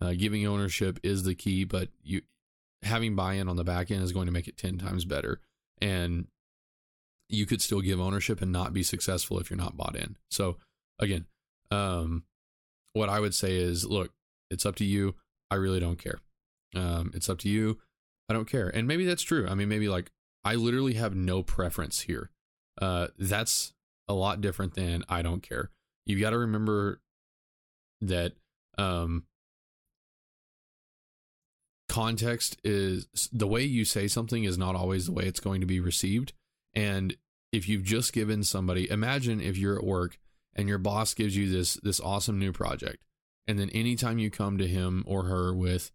Uh, 0.00 0.12
giving 0.12 0.46
ownership 0.46 1.00
is 1.02 1.24
the 1.24 1.34
key, 1.34 1.64
but 1.64 1.88
you 2.02 2.22
having 2.82 3.16
buy-in 3.16 3.48
on 3.48 3.56
the 3.56 3.64
back 3.64 3.90
end 3.90 4.02
is 4.02 4.12
going 4.12 4.26
to 4.26 4.32
make 4.32 4.46
it 4.46 4.56
10 4.56 4.78
times 4.78 5.04
better. 5.04 5.40
And 5.80 6.26
you 7.28 7.46
could 7.46 7.60
still 7.60 7.80
give 7.80 8.00
ownership 8.00 8.40
and 8.40 8.52
not 8.52 8.72
be 8.72 8.82
successful 8.82 9.38
if 9.38 9.50
you're 9.50 9.58
not 9.58 9.76
bought 9.76 9.96
in. 9.96 10.16
So 10.30 10.58
again, 10.98 11.26
um, 11.70 12.24
what 12.92 13.08
I 13.08 13.20
would 13.20 13.34
say 13.34 13.56
is, 13.56 13.84
look, 13.84 14.12
it's 14.50 14.66
up 14.66 14.76
to 14.76 14.84
you. 14.84 15.14
I 15.50 15.56
really 15.56 15.80
don't 15.80 15.98
care. 15.98 16.18
Um, 16.74 17.10
it's 17.14 17.28
up 17.28 17.38
to 17.40 17.48
you. 17.48 17.78
I 18.28 18.34
don't 18.34 18.48
care. 18.48 18.68
And 18.68 18.86
maybe 18.86 19.04
that's 19.06 19.22
true. 19.22 19.46
I 19.48 19.54
mean, 19.54 19.68
maybe 19.68 19.88
like 19.88 20.10
I 20.44 20.54
literally 20.54 20.94
have 20.94 21.14
no 21.14 21.42
preference 21.42 22.02
here. 22.02 22.30
Uh, 22.80 23.08
that's 23.18 23.72
a 24.06 24.14
lot 24.14 24.40
different 24.40 24.74
than 24.74 25.04
I 25.08 25.22
don't 25.22 25.42
care. 25.42 25.70
You 26.06 26.18
got 26.20 26.30
to 26.30 26.38
remember 26.38 27.00
that 28.00 28.32
um, 28.76 29.24
context 31.88 32.58
is 32.64 33.08
the 33.32 33.46
way 33.46 33.62
you 33.62 33.84
say 33.84 34.08
something 34.08 34.44
is 34.44 34.56
not 34.56 34.74
always 34.74 35.06
the 35.06 35.12
way 35.12 35.24
it's 35.24 35.40
going 35.40 35.60
to 35.60 35.66
be 35.66 35.80
received. 35.80 36.32
And 36.74 37.16
if 37.52 37.68
you've 37.68 37.82
just 37.82 38.12
given 38.12 38.44
somebody, 38.44 38.88
imagine 38.90 39.40
if 39.40 39.56
you're 39.56 39.76
at 39.76 39.84
work 39.84 40.18
and 40.54 40.68
your 40.68 40.78
boss 40.78 41.14
gives 41.14 41.36
you 41.36 41.50
this 41.50 41.74
this 41.82 42.00
awesome 42.00 42.38
new 42.38 42.52
project, 42.52 43.04
and 43.48 43.58
then 43.58 43.70
anytime 43.70 44.18
you 44.18 44.30
come 44.30 44.58
to 44.58 44.68
him 44.68 45.02
or 45.06 45.24
her 45.24 45.54
with 45.54 45.90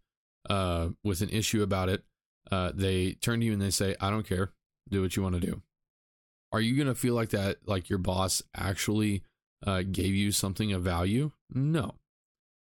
uh 0.50 0.88
with 1.02 1.22
an 1.22 1.30
issue 1.30 1.62
about 1.62 1.88
it, 1.88 2.04
uh, 2.50 2.72
they 2.74 3.12
turn 3.12 3.40
to 3.40 3.46
you 3.46 3.52
and 3.52 3.62
they 3.62 3.70
say, 3.70 3.94
"I 4.00 4.10
don't 4.10 4.28
care, 4.28 4.52
do 4.90 5.00
what 5.00 5.16
you 5.16 5.22
want 5.22 5.36
to 5.36 5.40
do." 5.40 5.62
Are 6.52 6.60
you 6.60 6.76
gonna 6.76 6.94
feel 6.94 7.14
like 7.14 7.30
that? 7.30 7.58
Like 7.64 7.88
your 7.88 7.98
boss 7.98 8.42
actually 8.54 9.22
uh, 9.66 9.82
gave 9.82 10.14
you 10.14 10.32
something 10.32 10.72
of 10.72 10.82
value? 10.82 11.30
No, 11.50 11.94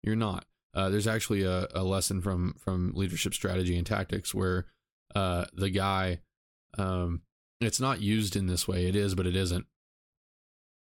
you're 0.03 0.15
not. 0.15 0.45
Uh, 0.75 0.89
there's 0.89 1.07
actually 1.07 1.43
a, 1.43 1.69
a 1.75 1.83
lesson 1.83 2.21
from 2.21 2.55
from 2.59 2.93
leadership 2.95 3.35
strategy 3.35 3.77
and 3.77 3.87
tactics 3.87 4.35
where 4.35 4.67
uh, 5.15 5.45
the 5.53 5.71
guy, 5.71 6.21
um, 6.79 7.23
it's 7.61 7.81
not 7.81 8.01
used 8.01 8.37
in 8.37 8.47
this 8.47 8.67
way. 8.67 8.87
It 8.87 8.97
is, 8.97 9.15
but 9.15 9.27
it 9.27 9.37
isn't. 9.37 9.67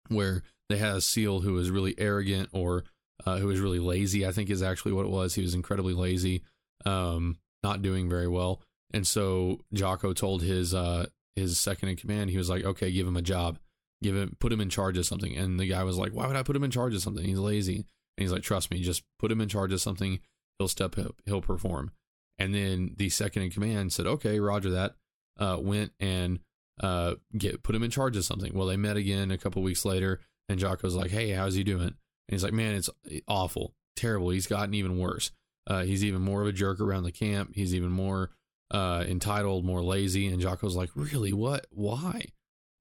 Where 0.09 0.43
they 0.69 0.77
had 0.77 0.95
a 0.95 1.01
seal 1.01 1.41
who 1.41 1.53
was 1.53 1.71
really 1.71 1.95
arrogant 1.97 2.49
or 2.51 2.83
uh, 3.25 3.37
who 3.37 3.47
was 3.47 3.59
really 3.59 3.79
lazy. 3.79 4.25
I 4.25 4.31
think 4.31 4.49
is 4.49 4.63
actually 4.63 4.93
what 4.93 5.05
it 5.05 5.11
was. 5.11 5.35
He 5.35 5.41
was 5.41 5.53
incredibly 5.53 5.93
lazy, 5.93 6.43
um, 6.85 7.37
not 7.63 7.81
doing 7.81 8.09
very 8.09 8.27
well. 8.27 8.61
And 8.91 9.05
so 9.05 9.59
Jocko 9.73 10.13
told 10.13 10.41
his 10.41 10.73
uh, 10.73 11.07
his 11.35 11.59
second 11.59 11.89
in 11.89 11.95
command, 11.95 12.29
he 12.29 12.37
was 12.37 12.49
like, 12.49 12.63
"Okay, 12.63 12.91
give 12.91 13.07
him 13.07 13.17
a 13.17 13.21
job, 13.21 13.59
give 14.01 14.15
him, 14.15 14.35
put 14.39 14.51
him 14.51 14.61
in 14.61 14.69
charge 14.69 14.97
of 14.97 15.05
something." 15.05 15.35
And 15.35 15.59
the 15.59 15.67
guy 15.67 15.83
was 15.83 15.97
like, 15.97 16.11
"Why 16.11 16.27
would 16.27 16.35
I 16.35 16.43
put 16.43 16.55
him 16.55 16.63
in 16.63 16.71
charge 16.71 16.95
of 16.95 17.01
something? 17.01 17.23
He's 17.23 17.39
lazy." 17.39 17.85
And 18.19 18.25
he's 18.25 18.33
like, 18.33 18.43
trust 18.43 18.69
me, 18.69 18.81
just 18.81 19.03
put 19.17 19.31
him 19.31 19.39
in 19.39 19.47
charge 19.47 19.71
of 19.71 19.79
something. 19.79 20.19
He'll 20.57 20.67
step 20.67 20.97
up, 20.97 21.15
he'll 21.25 21.41
perform. 21.41 21.91
And 22.37 22.53
then 22.53 22.95
the 22.97 23.07
second 23.07 23.43
in 23.43 23.49
command 23.49 23.93
said, 23.93 24.07
okay, 24.07 24.41
roger 24.41 24.71
that. 24.71 24.95
Uh, 25.39 25.57
went 25.57 25.93
and 26.01 26.39
uh, 26.81 27.15
get 27.37 27.63
put 27.63 27.73
him 27.73 27.83
in 27.83 27.91
charge 27.91 28.17
of 28.17 28.25
something. 28.25 28.53
Well, 28.53 28.67
they 28.67 28.75
met 28.75 28.97
again 28.97 29.31
a 29.31 29.37
couple 29.37 29.61
weeks 29.61 29.85
later, 29.85 30.19
and 30.49 30.59
Jocko's 30.59 30.95
like, 30.95 31.11
hey, 31.11 31.29
how's 31.29 31.55
he 31.55 31.63
doing? 31.63 31.95
And 32.29 32.35
he's 32.35 32.43
like, 32.43 32.53
man, 32.53 32.75
it's 32.75 32.91
awful, 33.27 33.73
terrible. 33.95 34.29
He's 34.29 34.45
gotten 34.45 34.75
even 34.75 34.99
worse. 34.99 35.31
Uh, 35.65 35.81
he's 35.81 36.05
even 36.05 36.21
more 36.21 36.41
of 36.41 36.47
a 36.47 36.51
jerk 36.51 36.79
around 36.79 37.03
the 37.03 37.11
camp. 37.11 37.55
He's 37.55 37.73
even 37.73 37.89
more 37.89 38.29
uh, 38.71 39.03
entitled, 39.07 39.65
more 39.65 39.81
lazy. 39.81 40.27
And 40.27 40.39
Jocko's 40.39 40.75
like, 40.75 40.91
really? 40.93 41.33
What? 41.33 41.65
Why? 41.71 42.25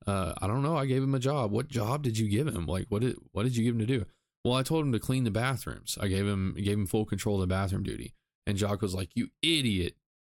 Uh, 0.07 0.35
I 0.40 0.47
don't 0.47 0.62
know. 0.62 0.76
I 0.76 0.85
gave 0.85 1.02
him 1.02 1.14
a 1.14 1.19
job. 1.19 1.50
What 1.50 1.69
job 1.69 2.02
did 2.02 2.19
you 2.19 2.28
give 2.28 2.47
him? 2.47 2.67
Like, 2.67 2.87
what 2.90 3.00
did 3.00 3.17
what 3.33 3.45
did 3.45 3.57
you 3.57 3.64
give 3.64 3.75
him 3.75 3.81
to 3.81 3.87
do? 3.87 4.05
Well, 4.45 4.55
I 4.55 4.62
told 4.62 4.85
him 4.85 4.93
to 4.93 4.99
clean 4.99 5.25
the 5.25 5.31
bathrooms. 5.31 5.99
I 6.00 6.09
gave 6.09 6.26
him 6.26 6.55
gave 6.57 6.78
him 6.78 6.87
full 6.87 7.05
control 7.05 7.37
of 7.37 7.40
the 7.43 7.47
bathroom 7.47 7.83
duty. 7.83 8.14
And 8.47 8.57
Jock 8.57 8.81
was 8.81 8.95
like, 8.95 9.11
"You 9.14 9.28
idiot! 9.43 9.97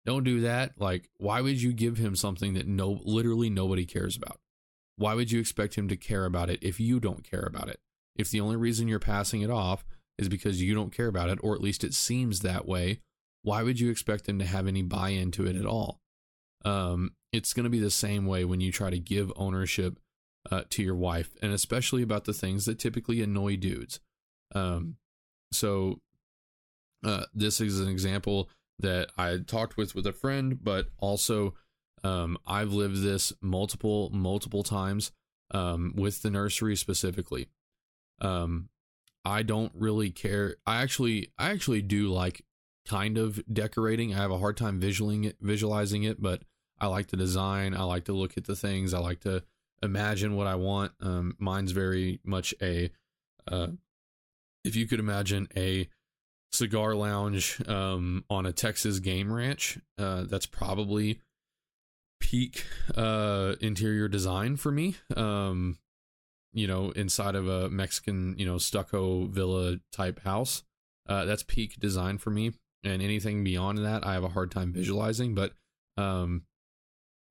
Don't 0.07 0.25
do 0.25 0.41
that. 0.41 0.73
Like, 0.79 1.11
why 1.19 1.43
would 1.43 1.61
you 1.61 1.75
give 1.75 1.99
him 1.99 2.17
something 2.17 2.55
that 2.55 2.67
no, 2.67 3.01
literally 3.05 3.51
nobody 3.51 3.85
cares 3.85 4.17
about? 4.17 4.41
Why 4.97 5.13
would 5.13 5.31
you 5.31 5.39
expect 5.39 5.75
him 5.75 5.89
to 5.89 5.97
care 5.97 6.25
about 6.25 6.49
it 6.49 6.63
if 6.63 6.81
you 6.81 6.99
don't 6.99 7.29
care 7.29 7.43
about 7.47 7.69
it? 7.69 7.81
If 8.19 8.31
the 8.31 8.41
only 8.41 8.57
reason 8.57 8.89
you're 8.89 8.99
passing 8.99 9.43
it 9.43 9.51
off 9.51 9.85
is 10.19 10.29
because 10.29 10.61
you 10.61 10.75
don't 10.75 10.93
care 10.93 11.07
about 11.07 11.31
it, 11.31 11.39
or 11.43 11.55
at 11.55 11.61
least 11.61 11.85
it 11.85 11.95
seems 11.95 12.41
that 12.41 12.67
way, 12.67 13.01
why 13.43 13.63
would 13.63 13.79
you 13.79 13.91
expect 13.91 14.27
them 14.27 14.39
to 14.41 14.45
have 14.45 14.67
any 14.67 14.83
buy 14.83 15.11
into 15.11 15.47
it 15.47 15.57
at 15.57 15.67
all? 15.67 16.01
Um, 16.65 17.13
it's 17.33 17.53
going 17.53 17.65
to 17.65 17.71
be 17.71 17.79
the 17.79 17.91
same 17.91 18.27
way 18.27 18.45
when 18.45 18.61
you 18.61 18.73
try 18.73 18.91
to 18.91 18.99
give 18.99 19.33
ownership 19.37 19.99
uh, 20.51 20.63
to 20.71 20.83
your 20.83 20.97
wife, 20.97 21.37
and 21.41 21.53
especially 21.53 22.03
about 22.03 22.25
the 22.25 22.33
things 22.33 22.65
that 22.65 22.79
typically 22.79 23.23
annoy 23.23 23.57
dudes. 23.57 24.01
Um, 24.55 24.97
so 25.53 26.01
uh, 27.05 27.25
this 27.35 27.61
is 27.61 27.81
an 27.81 27.89
example 27.89 28.51
that 28.81 29.11
I 29.17 29.39
talked 29.39 29.77
with 29.77 29.95
with 29.95 30.07
a 30.07 30.13
friend, 30.13 30.59
but 30.63 30.87
also 30.99 31.55
um, 32.05 32.39
I've 32.47 32.73
lived 32.73 33.03
this 33.03 33.33
multiple 33.41 34.11
multiple 34.13 34.63
times 34.63 35.13
um, 35.53 35.93
with 35.97 36.23
the 36.23 36.31
nursery 36.31 36.77
specifically. 36.77 37.49
Um, 38.21 38.69
I 39.25 39.43
don't 39.43 39.73
really 39.75 40.11
care. 40.11 40.57
I 40.67 40.83
actually 40.83 41.33
I 41.39 41.51
actually 41.51 41.83
do 41.83 42.09
like 42.09 42.45
kind 42.87 43.19
of 43.19 43.41
decorating. 43.53 44.15
I 44.15 44.19
have 44.19 44.31
a 44.31 44.39
hard 44.39 44.57
time 44.57 44.81
visualizing 44.81 45.25
it, 45.25 45.37
visualizing 45.41 46.05
it, 46.05 46.21
but 46.21 46.43
I 46.81 46.87
like 46.87 47.09
the 47.09 47.17
design. 47.17 47.75
I 47.75 47.83
like 47.83 48.05
to 48.07 48.13
look 48.13 48.37
at 48.37 48.45
the 48.45 48.57
things. 48.57 48.95
I 48.95 49.01
like 49.01 49.21
to 49.21 49.43
imagine 49.83 50.37
what 50.37 50.47
I 50.47 50.55
want. 50.55 50.93
Um, 51.01 51.37
mine's 51.39 51.73
very 51.73 52.21
much 52.25 52.55
a, 52.63 52.91
uh, 53.47 53.69
if 54.65 54.77
you 54.77 54.87
could 54.87 55.01
imagine 55.01 55.49
a 55.57 55.89
cigar 56.53 56.95
lounge 56.95 57.61
um, 57.69 58.25
on 58.31 58.47
a 58.47 58.53
Texas 58.53 59.01
game 59.01 59.33
ranch, 59.33 59.79
uh, 59.99 60.25
that's 60.25 60.47
probably 60.47 61.21
peak 62.21 62.65
uh, 62.97 63.55
interior 63.61 64.09
design 64.09 64.57
for 64.57 64.73
me. 64.73 64.97
Um, 65.17 65.79
you 66.59 66.67
know, 66.67 66.91
inside 66.91 67.35
of 67.35 67.49
a 67.49 67.69
Mexican, 67.69 68.35
you 68.39 68.47
know, 68.47 68.59
stucco 68.59 69.27
villa 69.27 69.79
type 69.93 70.23
house. 70.25 70.63
Uh, 71.09 71.25
that's 71.25 71.43
peak 71.43 71.79
design 71.79 72.19
for 72.19 72.31
me. 72.31 72.53
And 72.85 73.03
anything 73.03 73.45
beyond 73.45 73.79
that, 73.79 74.07
I 74.07 74.15
have 74.15 74.25
a 74.25 74.29
hard 74.29 74.51
time 74.51 74.73
visualizing. 74.73 75.35
But 75.35 75.53
um, 75.97 76.43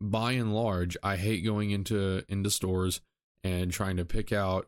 by 0.01 0.34
and 0.34 0.53
large, 0.53 0.98
I 1.03 1.15
hate 1.15 1.46
going 1.46 1.72
into 1.72 2.24
into 2.27 2.50
stores 2.50 3.01
and 3.43 3.72
trying 3.72 3.98
to 3.98 4.05
pick 4.05 4.31
out 4.31 4.67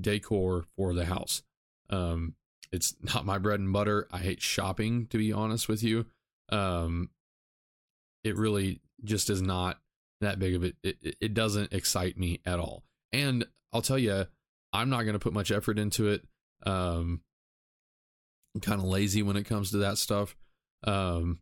decor 0.00 0.64
for 0.76 0.94
the 0.94 1.04
house. 1.04 1.42
Um, 1.90 2.34
it's 2.72 2.94
not 3.14 3.26
my 3.26 3.38
bread 3.38 3.60
and 3.60 3.72
butter. 3.72 4.08
I 4.12 4.18
hate 4.18 4.42
shopping, 4.42 5.06
to 5.06 5.18
be 5.18 5.32
honest 5.32 5.68
with 5.68 5.82
you. 5.82 6.06
Um, 6.50 7.10
it 8.24 8.36
really 8.36 8.80
just 9.04 9.30
is 9.30 9.42
not 9.42 9.78
that 10.20 10.38
big 10.38 10.54
of 10.54 10.64
it. 10.64 10.76
It, 10.82 11.16
it 11.20 11.34
doesn't 11.34 11.72
excite 11.72 12.18
me 12.18 12.40
at 12.44 12.58
all. 12.58 12.82
And 13.12 13.46
I'll 13.72 13.82
tell 13.82 13.98
you, 13.98 14.26
I'm 14.72 14.90
not 14.90 15.02
going 15.02 15.14
to 15.14 15.18
put 15.18 15.32
much 15.32 15.50
effort 15.50 15.78
into 15.78 16.08
it. 16.08 16.24
Um, 16.64 17.20
I'm 18.54 18.60
kind 18.60 18.80
of 18.80 18.86
lazy 18.86 19.22
when 19.22 19.36
it 19.36 19.44
comes 19.44 19.70
to 19.70 19.78
that 19.78 19.98
stuff. 19.98 20.36
Um, 20.84 21.40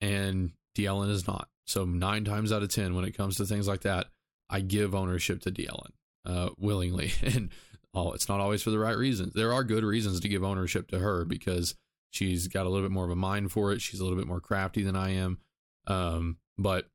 and 0.00 0.52
Deellen 0.76 1.10
is 1.10 1.26
not. 1.26 1.48
So 1.66 1.84
nine 1.84 2.24
times 2.24 2.52
out 2.52 2.62
of 2.62 2.70
ten, 2.70 2.94
when 2.94 3.04
it 3.04 3.16
comes 3.16 3.36
to 3.36 3.44
things 3.44 3.68
like 3.68 3.82
that, 3.82 4.06
I 4.48 4.60
give 4.60 4.94
ownership 4.94 5.42
to 5.42 5.50
Deellen 5.50 5.90
uh, 6.24 6.50
willingly, 6.58 7.12
and 7.22 7.50
oh, 7.94 8.12
it's 8.12 8.28
not 8.28 8.40
always 8.40 8.62
for 8.62 8.70
the 8.70 8.78
right 8.78 8.96
reasons. 8.96 9.34
There 9.34 9.52
are 9.52 9.64
good 9.64 9.84
reasons 9.84 10.20
to 10.20 10.28
give 10.28 10.42
ownership 10.42 10.88
to 10.88 10.98
her 10.98 11.24
because 11.24 11.74
she's 12.10 12.48
got 12.48 12.66
a 12.66 12.68
little 12.68 12.86
bit 12.86 12.92
more 12.92 13.04
of 13.04 13.10
a 13.10 13.16
mind 13.16 13.52
for 13.52 13.72
it. 13.72 13.82
She's 13.82 14.00
a 14.00 14.04
little 14.04 14.18
bit 14.18 14.26
more 14.26 14.40
crafty 14.40 14.82
than 14.82 14.96
I 14.96 15.10
am, 15.10 15.38
um, 15.86 16.38
but 16.56 16.86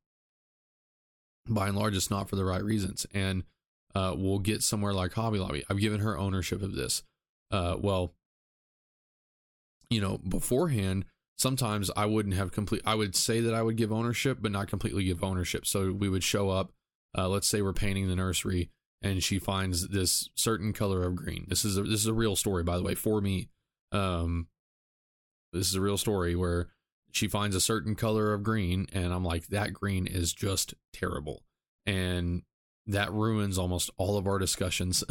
by 1.47 1.67
and 1.67 1.77
large, 1.77 1.95
it's 1.95 2.09
not 2.09 2.29
for 2.29 2.35
the 2.35 2.45
right 2.45 2.63
reasons. 2.63 3.05
And 3.13 3.43
uh, 3.95 4.13
we'll 4.17 4.39
get 4.39 4.63
somewhere 4.63 4.93
like 4.93 5.13
Hobby 5.13 5.39
Lobby. 5.39 5.63
I've 5.69 5.79
given 5.79 6.01
her 6.01 6.17
ownership 6.17 6.61
of 6.61 6.73
this. 6.73 7.03
Uh, 7.51 7.75
well, 7.79 8.13
you 9.89 10.01
know, 10.01 10.17
beforehand, 10.17 11.05
sometimes 11.37 11.91
I 11.95 12.05
wouldn't 12.05 12.35
have 12.35 12.51
complete. 12.51 12.81
I 12.85 12.95
would 12.95 13.15
say 13.15 13.41
that 13.41 13.53
I 13.53 13.61
would 13.61 13.77
give 13.77 13.91
ownership, 13.91 14.39
but 14.41 14.51
not 14.51 14.67
completely 14.67 15.03
give 15.03 15.23
ownership. 15.23 15.65
So 15.65 15.91
we 15.91 16.09
would 16.09 16.23
show 16.23 16.49
up. 16.49 16.71
Uh, 17.15 17.29
let's 17.29 17.47
say 17.47 17.61
we're 17.61 17.73
painting 17.73 18.07
the 18.07 18.15
nursery, 18.15 18.71
and 19.03 19.23
she 19.23 19.37
finds 19.37 19.89
this 19.89 20.29
certain 20.35 20.73
color 20.73 21.03
of 21.03 21.15
green. 21.15 21.45
This 21.47 21.63
is 21.63 21.77
a, 21.77 21.83
this 21.83 21.99
is 21.99 22.07
a 22.07 22.13
real 22.13 22.35
story, 22.35 22.63
by 22.63 22.77
the 22.77 22.83
way, 22.83 22.95
for 22.95 23.21
me. 23.21 23.49
Um, 23.91 24.47
this 25.51 25.67
is 25.67 25.75
a 25.75 25.81
real 25.81 25.99
story 25.99 26.35
where 26.35 26.69
she 27.11 27.27
finds 27.27 27.55
a 27.55 27.61
certain 27.61 27.93
color 27.93 28.33
of 28.33 28.41
green, 28.41 28.87
and 28.91 29.13
I'm 29.13 29.23
like, 29.23 29.47
that 29.47 29.73
green 29.73 30.07
is 30.07 30.33
just 30.33 30.73
terrible, 30.91 31.43
and 31.85 32.41
that 32.85 33.13
ruins 33.13 33.57
almost 33.57 33.89
all 33.97 34.17
of 34.17 34.27
our 34.27 34.39
discussions 34.39 35.03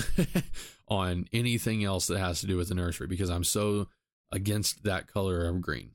on 0.88 1.26
anything 1.32 1.84
else 1.84 2.06
that 2.06 2.18
has 2.18 2.40
to 2.40 2.46
do 2.46 2.56
with 2.56 2.68
the 2.68 2.74
nursery 2.74 3.06
because 3.06 3.30
I'm 3.30 3.44
so 3.44 3.88
against 4.30 4.84
that 4.84 5.06
color 5.06 5.46
of 5.46 5.60
green 5.60 5.92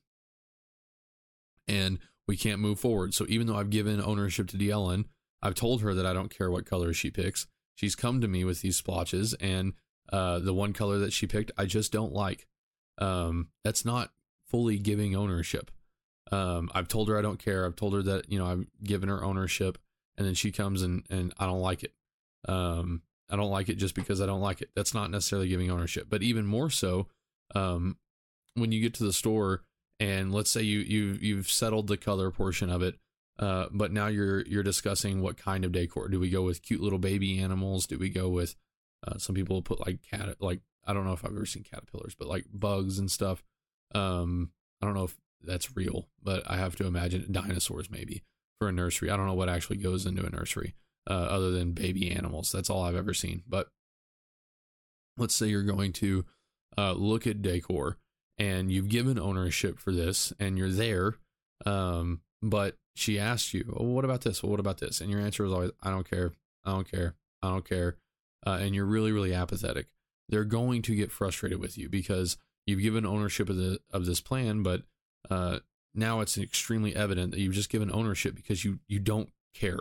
and 1.67 1.99
we 2.27 2.37
can't 2.37 2.59
move 2.59 2.79
forward. 2.79 3.13
So 3.13 3.25
even 3.29 3.47
though 3.47 3.57
I've 3.57 3.69
given 3.69 4.01
ownership 4.01 4.47
to 4.49 4.57
Deellen, 4.57 5.05
I've 5.41 5.55
told 5.55 5.81
her 5.81 5.93
that 5.93 6.05
I 6.05 6.13
don't 6.13 6.35
care 6.35 6.49
what 6.49 6.65
color 6.65 6.93
she 6.93 7.09
picks. 7.11 7.47
She's 7.75 7.95
come 7.95 8.21
to 8.21 8.27
me 8.27 8.43
with 8.43 8.61
these 8.61 8.77
splotches, 8.77 9.33
and 9.35 9.73
uh, 10.11 10.39
the 10.39 10.53
one 10.53 10.73
color 10.73 10.97
that 10.99 11.13
she 11.13 11.27
picked, 11.27 11.51
I 11.57 11.65
just 11.65 11.91
don't 11.91 12.13
like. 12.13 12.47
Um, 12.97 13.49
that's 13.63 13.85
not 13.85 14.09
fully 14.47 14.79
giving 14.79 15.15
ownership. 15.15 15.69
Um, 16.31 16.69
I've 16.73 16.87
told 16.87 17.07
her 17.09 17.17
I 17.17 17.21
don't 17.21 17.39
care. 17.39 17.65
I've 17.65 17.75
told 17.75 17.93
her 17.93 18.01
that 18.01 18.31
you 18.31 18.39
know 18.39 18.47
I've 18.47 18.65
given 18.83 19.09
her 19.09 19.23
ownership, 19.23 19.77
and 20.17 20.25
then 20.25 20.33
she 20.33 20.51
comes 20.51 20.81
and 20.81 21.03
and 21.09 21.33
I 21.37 21.45
don't 21.45 21.61
like 21.61 21.83
it. 21.83 21.93
Um, 22.47 23.01
I 23.29 23.35
don't 23.35 23.51
like 23.51 23.69
it 23.69 23.75
just 23.75 23.95
because 23.95 24.21
I 24.21 24.25
don't 24.25 24.41
like 24.41 24.61
it. 24.61 24.69
That's 24.75 24.93
not 24.93 25.11
necessarily 25.11 25.49
giving 25.49 25.69
ownership. 25.69 26.07
But 26.09 26.23
even 26.23 26.45
more 26.45 26.69
so, 26.69 27.07
um, 27.53 27.97
when 28.53 28.71
you 28.71 28.81
get 28.81 28.93
to 28.95 29.03
the 29.03 29.13
store 29.13 29.63
and 29.99 30.33
let's 30.33 30.51
say 30.51 30.61
you 30.61 30.79
you 30.79 31.17
you've 31.21 31.49
settled 31.49 31.87
the 31.87 31.97
color 31.97 32.31
portion 32.31 32.69
of 32.69 32.81
it 32.81 32.95
uh, 33.39 33.67
but 33.71 33.91
now 33.91 34.07
you're 34.07 34.41
you're 34.45 34.63
discussing 34.63 35.21
what 35.21 35.37
kind 35.37 35.63
of 35.63 35.71
decor 35.71 36.07
do 36.07 36.19
we 36.19 36.29
go 36.29 36.41
with 36.41 36.61
cute 36.61 36.81
little 36.81 36.99
baby 36.99 37.39
animals 37.39 37.85
do 37.85 37.97
we 37.97 38.09
go 38.09 38.29
with 38.29 38.55
uh, 39.07 39.17
some 39.17 39.35
people 39.35 39.61
put 39.61 39.85
like 39.85 39.99
cat 40.01 40.35
like 40.39 40.61
i 40.85 40.93
don't 40.93 41.05
know 41.05 41.13
if 41.13 41.23
i've 41.23 41.31
ever 41.31 41.45
seen 41.45 41.63
caterpillars 41.63 42.15
but 42.17 42.27
like 42.27 42.45
bugs 42.51 42.99
and 42.99 43.11
stuff 43.11 43.43
um 43.93 44.51
i 44.81 44.85
don't 44.85 44.95
know 44.95 45.03
if 45.03 45.15
that's 45.43 45.75
real 45.75 46.07
but 46.21 46.43
i 46.49 46.57
have 46.57 46.75
to 46.75 46.85
imagine 46.85 47.31
dinosaurs 47.31 47.89
maybe 47.89 48.23
for 48.59 48.67
a 48.67 48.71
nursery. 48.71 49.09
I 49.09 49.17
don't 49.17 49.27
know 49.27 49.33
what 49.33 49.49
actually 49.49 49.77
goes 49.77 50.05
into 50.05 50.25
a 50.25 50.29
nursery 50.29 50.75
uh, 51.09 51.13
other 51.13 51.51
than 51.51 51.73
baby 51.73 52.11
animals. 52.11 52.51
That's 52.51 52.69
all 52.69 52.83
i've 52.83 52.95
ever 52.95 53.13
seen. 53.13 53.43
But 53.47 53.67
let's 55.17 55.35
say 55.35 55.47
you're 55.47 55.63
going 55.63 55.93
to 55.93 56.25
uh, 56.77 56.93
look 56.93 57.25
at 57.25 57.41
decor 57.41 57.97
and 58.37 58.71
you've 58.71 58.89
given 58.89 59.19
ownership 59.19 59.79
for 59.79 59.91
this 59.91 60.31
and 60.39 60.57
you're 60.57 60.69
there 60.69 61.15
um, 61.65 62.21
but 62.41 62.75
she 62.95 63.19
asked 63.19 63.53
you 63.53 63.63
what 63.63 64.05
about 64.05 64.21
this? 64.21 64.41
Well, 64.41 64.51
what 64.51 64.59
about 64.59 64.79
this? 64.79 65.01
And 65.01 65.09
your 65.09 65.19
answer 65.19 65.45
is 65.45 65.51
always 65.51 65.71
i 65.81 65.89
don't 65.89 66.09
care. 66.09 66.33
I 66.65 66.71
don't 66.71 66.89
care. 66.89 67.15
I 67.41 67.49
don't 67.49 67.67
care. 67.67 67.97
Uh, 68.45 68.57
and 68.61 68.75
you're 68.75 68.85
really 68.85 69.11
really 69.11 69.33
apathetic. 69.33 69.87
They're 70.29 70.43
going 70.43 70.81
to 70.83 70.95
get 70.95 71.11
frustrated 71.11 71.59
with 71.59 71.77
you 71.77 71.89
because 71.89 72.37
you've 72.65 72.81
given 72.81 73.05
ownership 73.05 73.49
of 73.49 73.57
the 73.57 73.79
of 73.91 74.05
this 74.05 74.21
plan 74.21 74.63
but 74.63 74.83
uh, 75.29 75.59
now 75.93 76.19
it's 76.19 76.37
extremely 76.37 76.95
evident 76.95 77.31
that 77.31 77.39
you've 77.39 77.53
just 77.53 77.69
given 77.69 77.91
ownership 77.91 78.35
because 78.35 78.63
you 78.63 78.79
you 78.87 78.99
don't 78.99 79.29
care 79.53 79.79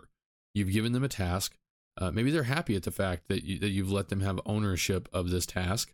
you've 0.55 0.73
given 0.73 0.93
them 0.93 1.05
a 1.05 1.09
task 1.09 1.57
uh, 1.99 2.11
maybe 2.11 2.31
they're 2.31 2.43
happy 2.43 2.77
at 2.77 2.83
the 2.83 2.91
fact 2.91 3.29
that 3.29 3.43
you, 3.45 3.59
that 3.59 3.71
you've 3.71 3.91
let 3.91 4.09
them 4.09 4.21
have 4.21 4.41
ownership 4.47 5.09
of 5.13 5.31
this 5.31 5.47
task 5.47 5.93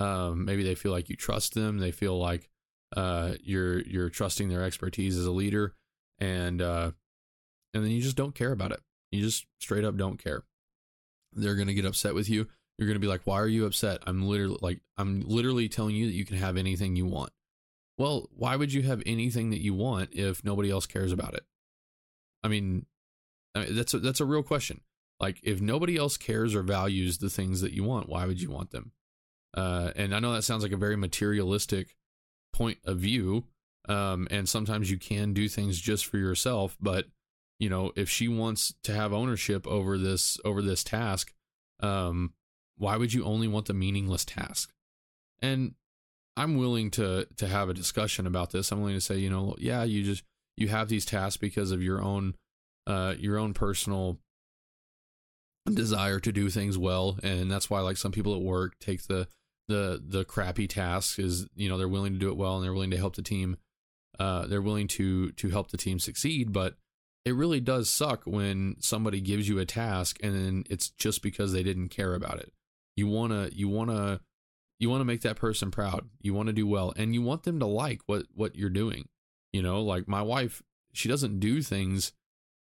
um, 0.00 0.44
maybe 0.44 0.62
they 0.62 0.74
feel 0.74 0.92
like 0.92 1.08
you 1.08 1.16
trust 1.16 1.54
them. 1.54 1.78
They 1.78 1.90
feel 1.90 2.18
like 2.18 2.48
uh, 2.96 3.34
you're 3.42 3.80
you're 3.80 4.10
trusting 4.10 4.48
their 4.48 4.64
expertise 4.64 5.16
as 5.16 5.26
a 5.26 5.30
leader, 5.30 5.74
and 6.18 6.60
uh, 6.60 6.92
and 7.72 7.84
then 7.84 7.90
you 7.90 8.02
just 8.02 8.16
don't 8.16 8.34
care 8.34 8.52
about 8.52 8.72
it. 8.72 8.80
You 9.10 9.22
just 9.22 9.46
straight 9.60 9.84
up 9.84 9.96
don't 9.96 10.22
care. 10.22 10.42
They're 11.32 11.56
gonna 11.56 11.74
get 11.74 11.84
upset 11.84 12.14
with 12.14 12.28
you. 12.28 12.48
You're 12.78 12.88
gonna 12.88 13.00
be 13.00 13.06
like, 13.06 13.22
"Why 13.24 13.40
are 13.40 13.48
you 13.48 13.66
upset?" 13.66 14.02
I'm 14.06 14.26
literally 14.26 14.58
like, 14.60 14.80
I'm 14.96 15.22
literally 15.22 15.68
telling 15.68 15.94
you 15.94 16.06
that 16.06 16.14
you 16.14 16.24
can 16.24 16.36
have 16.36 16.56
anything 16.56 16.96
you 16.96 17.06
want. 17.06 17.30
Well, 17.96 18.28
why 18.34 18.56
would 18.56 18.72
you 18.72 18.82
have 18.82 19.02
anything 19.06 19.50
that 19.50 19.62
you 19.62 19.74
want 19.74 20.10
if 20.12 20.44
nobody 20.44 20.70
else 20.70 20.86
cares 20.86 21.12
about 21.12 21.34
it? 21.34 21.44
I 22.42 22.48
mean, 22.48 22.86
I 23.54 23.60
mean 23.64 23.76
that's 23.76 23.94
a, 23.94 23.98
that's 23.98 24.20
a 24.20 24.24
real 24.24 24.42
question. 24.42 24.80
Like, 25.20 25.38
if 25.42 25.60
nobody 25.60 25.96
else 25.96 26.16
cares 26.16 26.54
or 26.54 26.62
values 26.62 27.18
the 27.18 27.30
things 27.30 27.60
that 27.60 27.72
you 27.72 27.84
want, 27.84 28.08
why 28.08 28.26
would 28.26 28.42
you 28.42 28.50
want 28.50 28.72
them? 28.72 28.92
Uh, 29.56 29.92
and 29.94 30.14
I 30.14 30.18
know 30.18 30.32
that 30.32 30.42
sounds 30.42 30.64
like 30.64 30.72
a 30.72 30.76
very 30.76 30.96
materialistic 30.96 31.94
point 32.52 32.78
of 32.84 32.98
view. 32.98 33.44
Um, 33.88 34.26
and 34.30 34.48
sometimes 34.48 34.90
you 34.90 34.98
can 34.98 35.32
do 35.32 35.48
things 35.48 35.80
just 35.80 36.06
for 36.06 36.18
yourself, 36.18 36.76
but 36.80 37.06
you 37.58 37.68
know, 37.68 37.92
if 37.96 38.10
she 38.10 38.28
wants 38.28 38.74
to 38.82 38.92
have 38.92 39.12
ownership 39.12 39.66
over 39.66 39.96
this 39.96 40.38
over 40.44 40.60
this 40.60 40.82
task, 40.82 41.32
um, 41.80 42.32
why 42.76 42.96
would 42.96 43.12
you 43.12 43.24
only 43.24 43.46
want 43.46 43.66
the 43.66 43.74
meaningless 43.74 44.24
task? 44.24 44.72
And 45.40 45.74
I'm 46.36 46.56
willing 46.56 46.90
to 46.92 47.26
to 47.36 47.46
have 47.46 47.68
a 47.68 47.74
discussion 47.74 48.26
about 48.26 48.50
this. 48.50 48.72
I'm 48.72 48.80
willing 48.80 48.96
to 48.96 49.00
say, 49.00 49.18
you 49.18 49.30
know, 49.30 49.54
yeah, 49.58 49.84
you 49.84 50.02
just 50.02 50.24
you 50.56 50.68
have 50.68 50.88
these 50.88 51.04
tasks 51.04 51.36
because 51.36 51.70
of 51.70 51.82
your 51.82 52.02
own 52.02 52.34
uh 52.86 53.14
your 53.18 53.38
own 53.38 53.54
personal 53.54 54.18
desire 55.72 56.20
to 56.20 56.32
do 56.32 56.50
things 56.50 56.76
well. 56.76 57.18
And 57.22 57.50
that's 57.50 57.70
why 57.70 57.80
like 57.80 57.96
some 57.96 58.12
people 58.12 58.34
at 58.34 58.42
work 58.42 58.78
take 58.80 59.06
the 59.06 59.28
the 59.68 60.02
the 60.06 60.24
crappy 60.24 60.66
tasks 60.66 61.18
is 61.18 61.46
you 61.54 61.68
know 61.68 61.78
they're 61.78 61.88
willing 61.88 62.12
to 62.12 62.18
do 62.18 62.28
it 62.28 62.36
well 62.36 62.56
and 62.56 62.64
they're 62.64 62.74
willing 62.74 62.90
to 62.90 62.98
help 62.98 63.16
the 63.16 63.22
team 63.22 63.56
uh, 64.18 64.46
they're 64.46 64.62
willing 64.62 64.88
to 64.88 65.32
to 65.32 65.48
help 65.50 65.70
the 65.70 65.76
team 65.76 65.98
succeed. 65.98 66.52
But 66.52 66.74
it 67.24 67.34
really 67.34 67.60
does 67.60 67.88
suck 67.90 68.22
when 68.24 68.76
somebody 68.80 69.20
gives 69.20 69.48
you 69.48 69.58
a 69.58 69.64
task 69.64 70.18
and 70.22 70.34
then 70.34 70.64
it's 70.68 70.90
just 70.90 71.22
because 71.22 71.52
they 71.52 71.62
didn't 71.62 71.88
care 71.88 72.14
about 72.14 72.38
it. 72.38 72.52
You 72.96 73.08
want 73.08 73.32
to 73.32 73.56
you 73.56 73.68
want 73.68 73.90
to 73.90 74.20
you 74.78 74.90
want 74.90 75.00
to 75.00 75.06
make 75.06 75.22
that 75.22 75.36
person 75.36 75.70
proud 75.70 76.08
you 76.20 76.34
want 76.34 76.48
to 76.48 76.52
do 76.52 76.66
well 76.66 76.92
and 76.96 77.14
you 77.14 77.22
want 77.22 77.44
them 77.44 77.58
to 77.58 77.66
like 77.66 78.00
what 78.06 78.24
what 78.34 78.56
you're 78.56 78.70
doing 78.70 79.08
you 79.52 79.62
know 79.62 79.82
like 79.82 80.08
my 80.08 80.22
wife 80.22 80.62
she 80.92 81.08
doesn't 81.08 81.40
do 81.40 81.62
things 81.62 82.12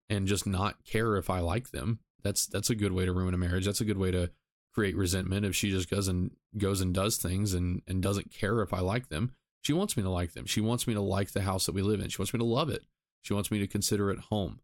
and 0.09 0.29
just 0.29 0.47
not 0.47 0.85
care 0.85 1.17
if 1.17 1.31
i 1.31 1.41
like 1.41 1.71
them 1.71 1.99
that's 2.23 2.47
that's 2.47 2.71
a 2.71 2.75
good 2.75 2.93
way 2.93 3.05
to 3.05 3.13
ruin 3.13 3.35
a 3.35 3.39
marriage 3.39 3.67
that's 3.67 3.81
a 3.81 3.87
good 3.87 3.99
way 3.99 4.11
to 4.11 4.31
create 4.75 4.97
resentment 4.97 5.47
if 5.47 5.55
she 5.55 5.71
just 5.71 5.89
goes 5.89 6.09
and 6.09 6.33
goes 6.59 6.81
and 6.81 6.93
does 6.93 7.17
things 7.17 7.55
and 7.55 7.81
and 7.87 8.03
doesn't 8.03 8.33
care 8.33 8.61
if 8.61 8.73
I 8.75 8.81
like 8.81 9.09
them. 9.09 9.33
She 9.63 9.73
wants 9.73 9.97
me 9.97 10.03
to 10.03 10.11
like 10.11 10.33
them. 10.33 10.47
She 10.47 10.61
wants 10.61 10.87
me 10.87 10.95
to 10.95 11.01
like 11.01 11.33
the 11.33 11.43
house 11.43 11.67
that 11.67 11.75
we 11.75 11.81
live 11.81 12.01
in. 12.01 12.09
She 12.09 12.21
wants 12.21 12.35
me 12.35 12.39
to 12.39 12.45
love 12.45 12.69
it. 12.69 12.83
She 13.23 13.33
wants 13.33 13.51
me 13.51 13.61
to 13.61 13.67
consider 13.67 14.11
it 14.11 14.19
home. 14.19 14.61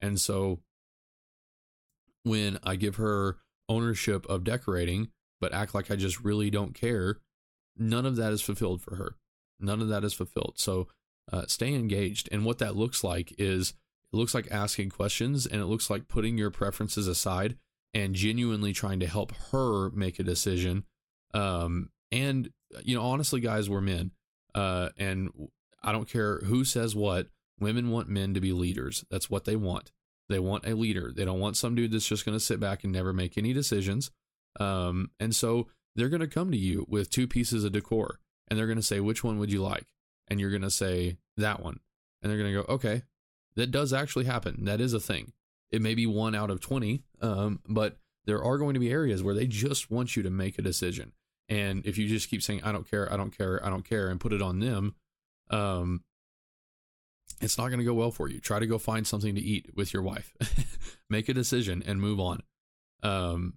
And 0.00 0.20
so 0.20 0.60
when 2.22 2.58
I 2.62 2.76
give 2.76 2.96
her 2.96 3.38
ownership 3.68 4.26
of 4.26 4.44
decorating 4.44 5.08
but 5.40 5.52
act 5.52 5.74
like 5.74 5.90
I 5.90 5.96
just 5.96 6.20
really 6.20 6.50
don't 6.50 6.74
care, 6.74 7.18
none 7.76 8.06
of 8.06 8.16
that 8.16 8.32
is 8.32 8.42
fulfilled 8.42 8.82
for 8.82 8.96
her. 8.96 9.16
None 9.60 9.80
of 9.80 9.88
that 9.88 10.04
is 10.04 10.14
fulfilled. 10.14 10.54
So 10.56 10.88
uh, 11.32 11.46
stay 11.46 11.74
engaged. 11.74 12.28
And 12.30 12.44
what 12.44 12.58
that 12.58 12.76
looks 12.76 13.02
like 13.02 13.34
is 13.38 13.74
it 14.12 14.16
looks 14.16 14.34
like 14.34 14.48
asking 14.50 14.90
questions 14.90 15.46
and 15.46 15.60
it 15.60 15.66
looks 15.66 15.90
like 15.90 16.08
putting 16.08 16.38
your 16.38 16.50
preferences 16.50 17.08
aside 17.08 17.56
and 17.92 18.14
genuinely 18.14 18.72
trying 18.72 19.00
to 19.00 19.06
help 19.06 19.32
her 19.52 19.90
make 19.90 20.18
a 20.18 20.24
decision. 20.24 20.84
Um, 21.32 21.90
and 22.12 22.50
you 22.82 22.96
know, 22.96 23.02
honestly, 23.02 23.40
guys, 23.40 23.70
we're 23.70 23.80
men, 23.80 24.10
uh, 24.54 24.90
and 24.98 25.30
I 25.82 25.92
don't 25.92 26.08
care 26.08 26.38
who 26.40 26.64
says 26.64 26.94
what. 26.94 27.28
Women 27.60 27.90
want 27.90 28.08
men 28.08 28.34
to 28.34 28.40
be 28.40 28.52
leaders. 28.52 29.04
That's 29.10 29.30
what 29.30 29.44
they 29.44 29.54
want. 29.54 29.92
They 30.28 30.40
want 30.40 30.66
a 30.66 30.74
leader. 30.74 31.12
They 31.14 31.24
don't 31.24 31.38
want 31.38 31.56
some 31.56 31.76
dude 31.76 31.92
that's 31.92 32.08
just 32.08 32.24
going 32.24 32.36
to 32.36 32.44
sit 32.44 32.58
back 32.58 32.82
and 32.82 32.92
never 32.92 33.12
make 33.12 33.38
any 33.38 33.52
decisions. 33.52 34.10
Um, 34.60 35.10
and 35.20 35.34
so 35.34 35.68
they're 35.96 36.08
going 36.08 36.20
to 36.20 36.26
come 36.26 36.50
to 36.50 36.56
you 36.56 36.86
with 36.88 37.10
two 37.10 37.26
pieces 37.26 37.64
of 37.64 37.72
decor, 37.72 38.20
and 38.48 38.58
they're 38.58 38.66
going 38.66 38.76
to 38.76 38.82
say, 38.82 39.00
"Which 39.00 39.24
one 39.24 39.38
would 39.38 39.52
you 39.52 39.62
like?" 39.62 39.86
And 40.28 40.40
you're 40.40 40.50
going 40.50 40.62
to 40.62 40.70
say 40.70 41.18
that 41.36 41.62
one, 41.62 41.80
and 42.22 42.30
they're 42.30 42.38
going 42.38 42.52
to 42.52 42.62
go, 42.62 42.72
"Okay, 42.74 43.02
that 43.56 43.70
does 43.70 43.92
actually 43.92 44.24
happen. 44.24 44.64
That 44.64 44.80
is 44.80 44.92
a 44.92 45.00
thing. 45.00 45.32
It 45.70 45.82
may 45.82 45.94
be 45.94 46.06
one 46.06 46.34
out 46.34 46.50
of 46.50 46.60
20, 46.60 47.02
um, 47.20 47.60
but 47.68 47.96
there 48.26 48.42
are 48.42 48.58
going 48.58 48.74
to 48.74 48.80
be 48.80 48.90
areas 48.90 49.22
where 49.22 49.34
they 49.34 49.46
just 49.46 49.90
want 49.90 50.16
you 50.16 50.22
to 50.22 50.30
make 50.30 50.58
a 50.58 50.62
decision. 50.62 51.12
And 51.48 51.84
if 51.84 51.98
you 51.98 52.08
just 52.08 52.30
keep 52.30 52.42
saying, 52.42 52.62
I 52.62 52.72
don't 52.72 52.88
care, 52.88 53.12
I 53.12 53.16
don't 53.16 53.36
care, 53.36 53.64
I 53.64 53.70
don't 53.70 53.86
care, 53.86 54.08
and 54.08 54.20
put 54.20 54.32
it 54.32 54.40
on 54.40 54.60
them, 54.60 54.94
um, 55.50 56.02
it's 57.40 57.58
not 57.58 57.68
going 57.68 57.80
to 57.80 57.84
go 57.84 57.94
well 57.94 58.10
for 58.10 58.28
you. 58.28 58.40
Try 58.40 58.58
to 58.58 58.66
go 58.66 58.78
find 58.78 59.06
something 59.06 59.34
to 59.34 59.40
eat 59.40 59.70
with 59.74 59.92
your 59.92 60.02
wife. 60.02 60.34
make 61.10 61.28
a 61.28 61.34
decision 61.34 61.82
and 61.84 62.00
move 62.00 62.20
on. 62.20 62.40
Um, 63.02 63.54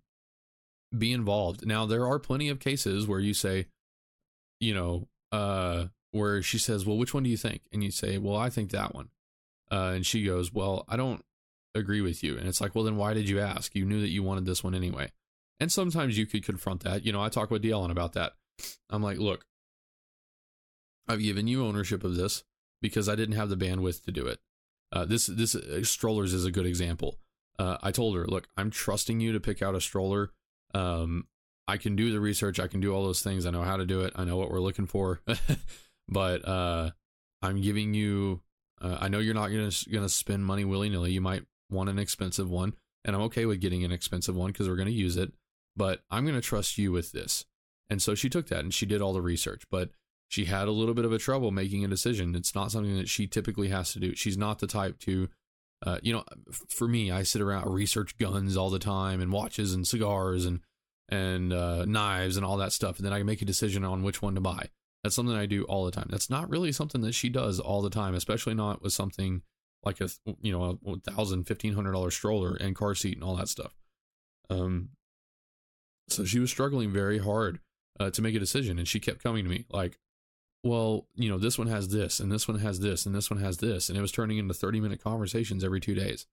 be 0.96 1.12
involved. 1.12 1.66
Now, 1.66 1.86
there 1.86 2.08
are 2.08 2.20
plenty 2.20 2.50
of 2.50 2.60
cases 2.60 3.08
where 3.08 3.20
you 3.20 3.34
say, 3.34 3.68
you 4.60 4.74
know, 4.74 5.08
uh, 5.32 5.86
where 6.12 6.42
she 6.42 6.58
says, 6.58 6.86
Well, 6.86 6.98
which 6.98 7.14
one 7.14 7.24
do 7.24 7.30
you 7.30 7.38
think? 7.38 7.62
And 7.72 7.84
you 7.84 7.92
say, 7.92 8.18
Well, 8.18 8.36
I 8.36 8.50
think 8.50 8.72
that 8.72 8.94
one. 8.94 9.10
Uh, 9.72 9.94
and 9.96 10.06
she 10.06 10.24
goes, 10.24 10.54
Well, 10.54 10.86
I 10.88 10.98
don't 10.98 11.24
agree 11.76 12.02
with 12.02 12.24
you. 12.24 12.38
And 12.38 12.48
it's 12.48 12.62
like, 12.62 12.76
Well, 12.76 12.84
then 12.84 12.98
why 12.98 13.14
did 13.14 13.30
you 13.30 13.40
ask? 13.40 13.76
You 13.76 13.86
knew 13.86 14.02
that 14.02 14.10
you 14.10 14.24
wanted 14.24 14.46
this 14.46 14.64
one 14.64 14.76
anyway. 14.76 15.12
And 15.60 15.72
sometimes 15.72 16.18
you 16.18 16.26
could 16.26 16.46
confront 16.46 16.84
that. 16.84 17.06
You 17.06 17.12
know, 17.12 17.22
I 17.22 17.30
talk 17.30 17.52
with 17.52 17.64
Dylan 17.64 17.92
about 17.92 18.14
that. 18.14 18.34
I'm 18.90 19.04
like, 19.04 19.18
Look, 19.18 19.46
I've 21.08 21.22
given 21.22 21.48
you 21.48 21.66
ownership 21.66 22.04
of 22.04 22.16
this 22.16 22.44
because 22.82 23.10
I 23.10 23.16
didn't 23.16 23.36
have 23.36 23.50
the 23.50 23.58
bandwidth 23.58 24.04
to 24.04 24.12
do 24.12 24.28
it. 24.28 24.40
Uh, 24.92 25.06
this 25.06 25.28
this 25.28 25.56
uh, 25.56 25.84
strollers 25.84 26.34
is 26.34 26.46
a 26.46 26.52
good 26.52 26.66
example. 26.66 27.20
Uh, 27.60 27.78
I 27.82 27.92
told 27.92 28.16
her, 28.16 28.26
look, 28.28 28.48
I'm 28.56 28.70
trusting 28.70 29.20
you 29.20 29.34
to 29.34 29.40
pick 29.40 29.62
out 29.62 29.76
a 29.76 29.82
stroller. 29.82 30.32
Um, 30.74 31.28
I 31.68 31.78
can 31.78 31.96
do 31.96 32.12
the 32.12 32.20
research. 32.20 32.60
I 32.60 32.68
can 32.68 32.80
do 32.80 32.94
all 32.94 33.04
those 33.04 33.22
things. 33.22 33.46
I 33.46 33.52
know 33.52 33.64
how 33.64 33.78
to 33.78 33.86
do 33.86 34.02
it. 34.02 34.14
I 34.16 34.24
know 34.24 34.38
what 34.38 34.52
we're 34.52 34.60
looking 34.60 34.86
for. 34.86 35.22
but 36.08 36.48
uh, 36.48 36.92
I'm 37.42 37.62
giving 37.62 37.94
you 37.94 38.42
uh, 38.82 38.98
I 39.00 39.08
know 39.08 39.20
you're 39.20 39.34
not 39.34 39.50
gonna 39.50 39.72
gonna 39.92 40.10
spend 40.10 40.46
money 40.46 40.66
willy 40.66 40.90
nilly. 40.90 41.12
You 41.12 41.22
might 41.22 41.44
want 41.70 41.90
an 41.90 42.00
expensive 42.00 42.50
one, 42.50 42.74
and 43.04 43.16
I'm 43.16 43.24
okay 43.24 43.46
with 43.46 43.62
getting 43.62 43.84
an 43.84 43.92
expensive 43.92 44.36
one 44.36 44.52
because 44.52 44.68
we're 44.68 44.76
gonna 44.76 44.92
use 44.92 45.18
it. 45.18 45.34
But 45.76 46.02
I'm 46.10 46.26
gonna 46.26 46.42
trust 46.42 46.78
you 46.78 46.92
with 46.92 47.12
this. 47.12 47.46
And 47.90 48.02
so 48.02 48.16
she 48.16 48.30
took 48.30 48.48
that 48.48 48.60
and 48.60 48.74
she 48.74 48.86
did 48.86 49.02
all 49.02 49.14
the 49.14 49.22
research, 49.22 49.64
but 49.72 49.92
she 50.28 50.46
had 50.46 50.68
a 50.68 50.72
little 50.72 50.94
bit 50.94 51.06
of 51.06 51.14
a 51.14 51.18
trouble 51.18 51.52
making 51.52 51.86
a 51.86 51.88
decision. 51.88 52.36
It's 52.36 52.54
not 52.54 52.72
something 52.72 52.98
that 52.98 53.08
she 53.08 53.28
typically 53.28 53.70
has 53.70 53.94
to 53.94 54.00
do. 54.00 54.14
She's 54.14 54.38
not 54.38 54.60
the 54.60 54.68
type 54.68 55.00
to, 55.00 55.30
uh, 55.86 56.00
you 56.02 56.14
know, 56.14 56.24
for 56.70 56.88
me, 56.88 57.12
I 57.12 57.24
sit 57.24 57.42
around 57.42 57.68
I 57.68 57.72
research 57.72 58.18
guns 58.18 58.58
all 58.58 58.70
the 58.70 58.80
time 58.80 59.22
and 59.22 59.32
watches 59.32 59.74
and 59.74 59.88
cigars 59.88 60.46
and 60.46 60.62
and 61.10 61.54
uh, 61.54 61.86
knives 61.86 62.36
and 62.36 62.46
all 62.46 62.58
that 62.58 62.74
stuff, 62.74 62.98
and 62.98 63.06
then 63.06 63.14
I 63.14 63.20
can 63.20 63.28
make 63.28 63.42
a 63.42 63.46
decision 63.46 63.84
on 63.84 64.04
which 64.04 64.22
one 64.22 64.36
to 64.36 64.42
buy. 64.42 64.70
That's 65.04 65.16
something 65.16 65.36
I 65.36 65.46
do 65.46 65.64
all 65.64 65.86
the 65.86 65.92
time. 65.92 66.08
That's 66.10 66.30
not 66.30 66.50
really 66.50 66.72
something 66.72 67.02
that 67.02 67.16
she 67.16 67.30
does 67.30 67.60
all 67.60 67.82
the 67.82 67.90
time, 67.90 68.14
especially 68.14 68.56
not 68.56 68.82
with 68.82 68.94
something 68.94 69.42
like 69.84 70.02
a 70.02 70.10
you 70.42 70.52
know 70.52 70.80
a 70.86 71.12
thousand, 71.12 71.46
fifteen 71.46 71.74
hundred 71.74 71.94
dollar 71.94 72.12
stroller 72.12 72.56
and 72.56 72.76
car 72.76 72.96
seat 72.96 73.16
and 73.16 73.24
all 73.24 73.36
that 73.36 73.48
stuff. 73.48 73.76
Um, 74.50 74.90
so 76.10 76.26
she 76.26 76.40
was 76.40 76.50
struggling 76.50 76.92
very 76.92 77.20
hard 77.20 77.60
uh, 78.00 78.10
to 78.12 78.22
make 78.22 78.36
a 78.36 78.40
decision, 78.40 78.78
and 78.80 78.88
she 78.88 79.00
kept 79.00 79.24
coming 79.24 79.44
to 79.44 79.50
me 79.50 79.66
like, 79.70 79.98
"Well, 80.68 81.08
you 81.16 81.30
know, 81.30 81.38
this 81.38 81.58
one 81.58 81.68
has 81.68 81.90
this, 81.90 82.20
and 82.20 82.32
this 82.32 82.48
one 82.48 82.60
has 82.60 82.80
this, 82.80 83.06
and 83.06 83.16
this 83.16 83.30
one 83.30 83.40
has 83.40 83.58
this," 83.58 83.90
and 83.90 83.98
it 83.98 84.02
was 84.02 84.12
turning 84.12 84.38
into 84.38 84.54
thirty 84.54 84.80
minute 84.80 85.04
conversations 85.04 85.64
every 85.64 85.80
two 85.80 85.96
days. 85.96 86.26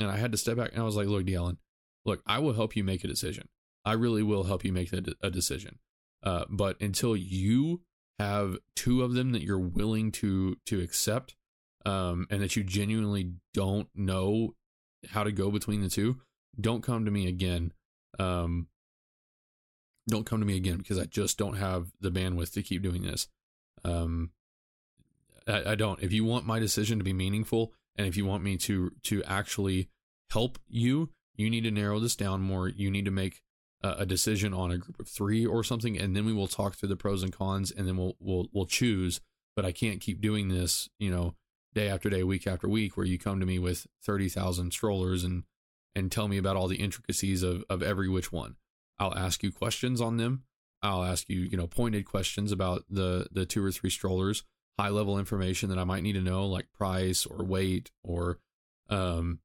And 0.00 0.10
I 0.10 0.16
had 0.16 0.32
to 0.32 0.38
step 0.38 0.56
back 0.56 0.72
and 0.72 0.80
I 0.80 0.84
was 0.84 0.96
like, 0.96 1.08
"Look, 1.08 1.24
Dylan, 1.24 1.56
look, 2.04 2.22
I 2.26 2.38
will 2.38 2.54
help 2.54 2.76
you 2.76 2.84
make 2.84 3.04
a 3.04 3.08
decision. 3.08 3.48
I 3.84 3.92
really 3.92 4.22
will 4.22 4.44
help 4.44 4.64
you 4.64 4.72
make 4.72 4.92
a, 4.92 5.30
decision. 5.30 5.78
Uh, 6.22 6.44
but 6.50 6.80
until 6.80 7.16
you 7.16 7.80
have 8.18 8.58
two 8.74 9.02
of 9.02 9.14
them 9.14 9.32
that 9.32 9.42
you're 9.42 9.58
willing 9.58 10.10
to 10.12 10.56
to 10.66 10.80
accept 10.80 11.36
um, 11.86 12.26
and 12.30 12.42
that 12.42 12.56
you 12.56 12.64
genuinely 12.64 13.32
don't 13.54 13.88
know 13.94 14.54
how 15.10 15.22
to 15.22 15.32
go 15.32 15.50
between 15.50 15.80
the 15.80 15.88
two 15.88 16.20
don't 16.60 16.82
come 16.82 17.04
to 17.04 17.10
me 17.10 17.28
again 17.28 17.72
um, 18.18 18.66
don't 20.08 20.26
come 20.26 20.40
to 20.40 20.46
me 20.46 20.56
again 20.56 20.78
because 20.78 20.98
i 20.98 21.04
just 21.04 21.38
don't 21.38 21.56
have 21.56 21.92
the 22.00 22.10
bandwidth 22.10 22.52
to 22.52 22.62
keep 22.62 22.82
doing 22.82 23.02
this 23.02 23.28
um, 23.84 24.30
I, 25.46 25.72
I 25.72 25.74
don't 25.74 26.02
if 26.02 26.12
you 26.12 26.24
want 26.24 26.46
my 26.46 26.58
decision 26.58 26.98
to 26.98 27.04
be 27.04 27.12
meaningful 27.12 27.72
and 27.96 28.06
if 28.06 28.16
you 28.16 28.24
want 28.24 28.42
me 28.42 28.56
to 28.58 28.92
to 29.04 29.22
actually 29.24 29.88
help 30.30 30.58
you 30.68 31.10
you 31.36 31.48
need 31.50 31.64
to 31.64 31.70
narrow 31.70 31.98
this 31.98 32.16
down 32.16 32.40
more 32.40 32.68
you 32.68 32.90
need 32.90 33.04
to 33.04 33.10
make 33.10 33.42
a 33.82 34.06
decision 34.06 34.52
on 34.52 34.70
a 34.70 34.78
group 34.78 34.98
of 34.98 35.08
three 35.08 35.46
or 35.46 35.62
something, 35.62 35.96
and 35.96 36.16
then 36.16 36.26
we 36.26 36.32
will 36.32 36.48
talk 36.48 36.74
through 36.74 36.88
the 36.88 36.96
pros 36.96 37.22
and 37.22 37.32
cons, 37.32 37.70
and 37.70 37.86
then 37.86 37.96
we'll 37.96 38.16
we'll 38.18 38.48
we'll 38.52 38.66
choose. 38.66 39.20
But 39.54 39.64
I 39.64 39.72
can't 39.72 40.00
keep 40.00 40.20
doing 40.20 40.48
this, 40.48 40.88
you 40.98 41.10
know, 41.10 41.34
day 41.74 41.88
after 41.88 42.10
day, 42.10 42.22
week 42.22 42.46
after 42.46 42.68
week, 42.68 42.96
where 42.96 43.06
you 43.06 43.18
come 43.18 43.40
to 43.40 43.46
me 43.46 43.58
with 43.58 43.86
thirty 44.02 44.28
thousand 44.28 44.72
strollers 44.72 45.22
and 45.22 45.44
and 45.94 46.10
tell 46.10 46.28
me 46.28 46.38
about 46.38 46.56
all 46.56 46.68
the 46.68 46.76
intricacies 46.76 47.42
of 47.42 47.64
of 47.70 47.82
every 47.82 48.08
which 48.08 48.32
one. 48.32 48.56
I'll 48.98 49.16
ask 49.16 49.42
you 49.42 49.52
questions 49.52 50.00
on 50.00 50.16
them. 50.16 50.42
I'll 50.82 51.04
ask 51.04 51.28
you, 51.28 51.40
you 51.40 51.56
know, 51.56 51.66
pointed 51.66 52.04
questions 52.04 52.52
about 52.52 52.84
the 52.88 53.28
the 53.32 53.46
two 53.46 53.64
or 53.64 53.72
three 53.72 53.90
strollers, 53.90 54.44
high 54.78 54.90
level 54.90 55.18
information 55.18 55.68
that 55.70 55.78
I 55.78 55.84
might 55.84 56.02
need 56.02 56.14
to 56.14 56.20
know, 56.20 56.46
like 56.46 56.72
price 56.72 57.26
or 57.26 57.44
weight 57.44 57.90
or, 58.02 58.38
um, 58.88 59.40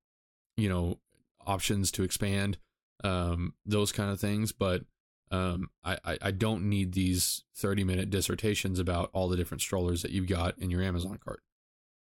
you 0.57 0.69
know, 0.69 0.99
options 1.45 1.91
to 1.91 2.03
expand 2.03 2.57
um, 3.03 3.53
those 3.65 3.91
kind 3.91 4.11
of 4.11 4.19
things. 4.19 4.51
But 4.51 4.83
um, 5.31 5.71
I, 5.83 5.97
I 6.21 6.31
don't 6.31 6.69
need 6.69 6.93
these 6.93 7.43
30 7.55 7.83
minute 7.83 8.11
dissertations 8.11 8.77
about 8.77 9.09
all 9.13 9.27
the 9.27 9.37
different 9.37 9.61
strollers 9.61 10.03
that 10.03 10.11
you've 10.11 10.27
got 10.27 10.57
in 10.59 10.69
your 10.69 10.83
Amazon 10.83 11.17
cart. 11.23 11.41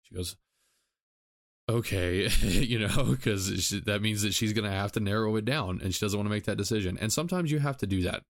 She 0.02 0.14
goes, 0.14 0.37
okay, 1.68 2.28
you 2.42 2.78
know, 2.78 3.04
because 3.04 3.70
that 3.87 4.02
means 4.02 4.22
that 4.22 4.34
she's 4.34 4.52
going 4.52 4.70
to 4.70 4.76
have 4.76 4.92
to 4.92 5.00
narrow 5.00 5.37
it 5.37 5.46
down 5.46 5.80
and 5.82 5.94
she 5.94 6.04
doesn't 6.04 6.18
want 6.18 6.26
to 6.26 6.34
make 6.34 6.44
that 6.44 6.58
decision. 6.58 6.98
And 7.00 7.10
sometimes 7.10 7.50
you 7.50 7.60
have 7.60 7.78
to 7.78 7.87
do 7.87 8.02
that. 8.02 8.24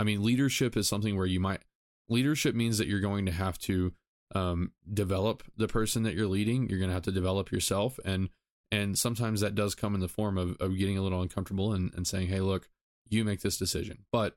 I 0.00 0.02
mean, 0.02 0.24
leadership 0.24 0.78
is 0.78 0.88
something 0.88 1.14
where 1.14 1.26
you 1.26 1.40
might, 1.40 1.60
leadership 2.08 2.54
means 2.54 2.78
that 2.78 2.88
you're 2.88 3.00
going 3.00 3.26
to 3.26 3.32
have 3.32 3.58
to 3.58 3.92
um, 4.34 4.72
develop 4.90 5.42
the 5.58 5.68
person 5.68 6.04
that 6.04 6.14
you're 6.14 6.26
leading. 6.26 6.70
You're 6.70 6.78
going 6.78 6.88
to 6.88 6.94
have 6.94 7.02
to 7.02 7.12
develop 7.12 7.52
yourself. 7.52 8.00
And 8.04 8.30
and 8.72 8.96
sometimes 8.96 9.40
that 9.40 9.54
does 9.54 9.74
come 9.74 9.94
in 9.94 10.00
the 10.00 10.08
form 10.08 10.38
of, 10.38 10.56
of 10.58 10.78
getting 10.78 10.96
a 10.96 11.02
little 11.02 11.20
uncomfortable 11.20 11.72
and, 11.72 11.92
and 11.94 12.06
saying, 12.06 12.28
hey, 12.28 12.40
look, 12.40 12.68
you 13.08 13.24
make 13.24 13.40
this 13.40 13.58
decision. 13.58 14.04
But 14.10 14.36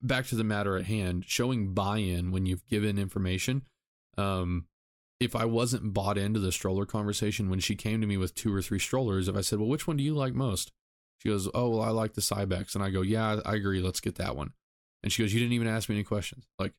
back 0.00 0.26
to 0.26 0.36
the 0.36 0.44
matter 0.44 0.76
at 0.76 0.84
hand, 0.84 1.24
showing 1.26 1.72
buy 1.74 1.98
in 1.98 2.30
when 2.30 2.46
you've 2.46 2.66
given 2.66 2.98
information. 2.98 3.62
Um, 4.18 4.66
if 5.18 5.34
I 5.34 5.46
wasn't 5.46 5.94
bought 5.94 6.18
into 6.18 6.38
the 6.38 6.52
stroller 6.52 6.84
conversation 6.84 7.48
when 7.48 7.60
she 7.60 7.74
came 7.74 8.02
to 8.02 8.06
me 8.06 8.18
with 8.18 8.34
two 8.34 8.54
or 8.54 8.60
three 8.60 8.78
strollers, 8.78 9.26
if 9.26 9.36
I 9.36 9.40
said, 9.40 9.58
well, 9.58 9.68
which 9.68 9.86
one 9.86 9.96
do 9.96 10.04
you 10.04 10.14
like 10.14 10.34
most? 10.34 10.70
She 11.18 11.30
goes, 11.30 11.48
oh, 11.54 11.70
well, 11.70 11.82
I 11.82 11.90
like 11.90 12.12
the 12.12 12.20
Cybex. 12.20 12.74
And 12.74 12.84
I 12.84 12.90
go, 12.90 13.02
yeah, 13.02 13.40
I 13.44 13.54
agree. 13.54 13.80
Let's 13.80 14.00
get 14.00 14.16
that 14.16 14.36
one. 14.36 14.52
And 15.02 15.12
she 15.12 15.22
goes, 15.22 15.32
you 15.32 15.40
didn't 15.40 15.54
even 15.54 15.68
ask 15.68 15.88
me 15.88 15.96
any 15.96 16.04
questions. 16.04 16.46
Like, 16.58 16.74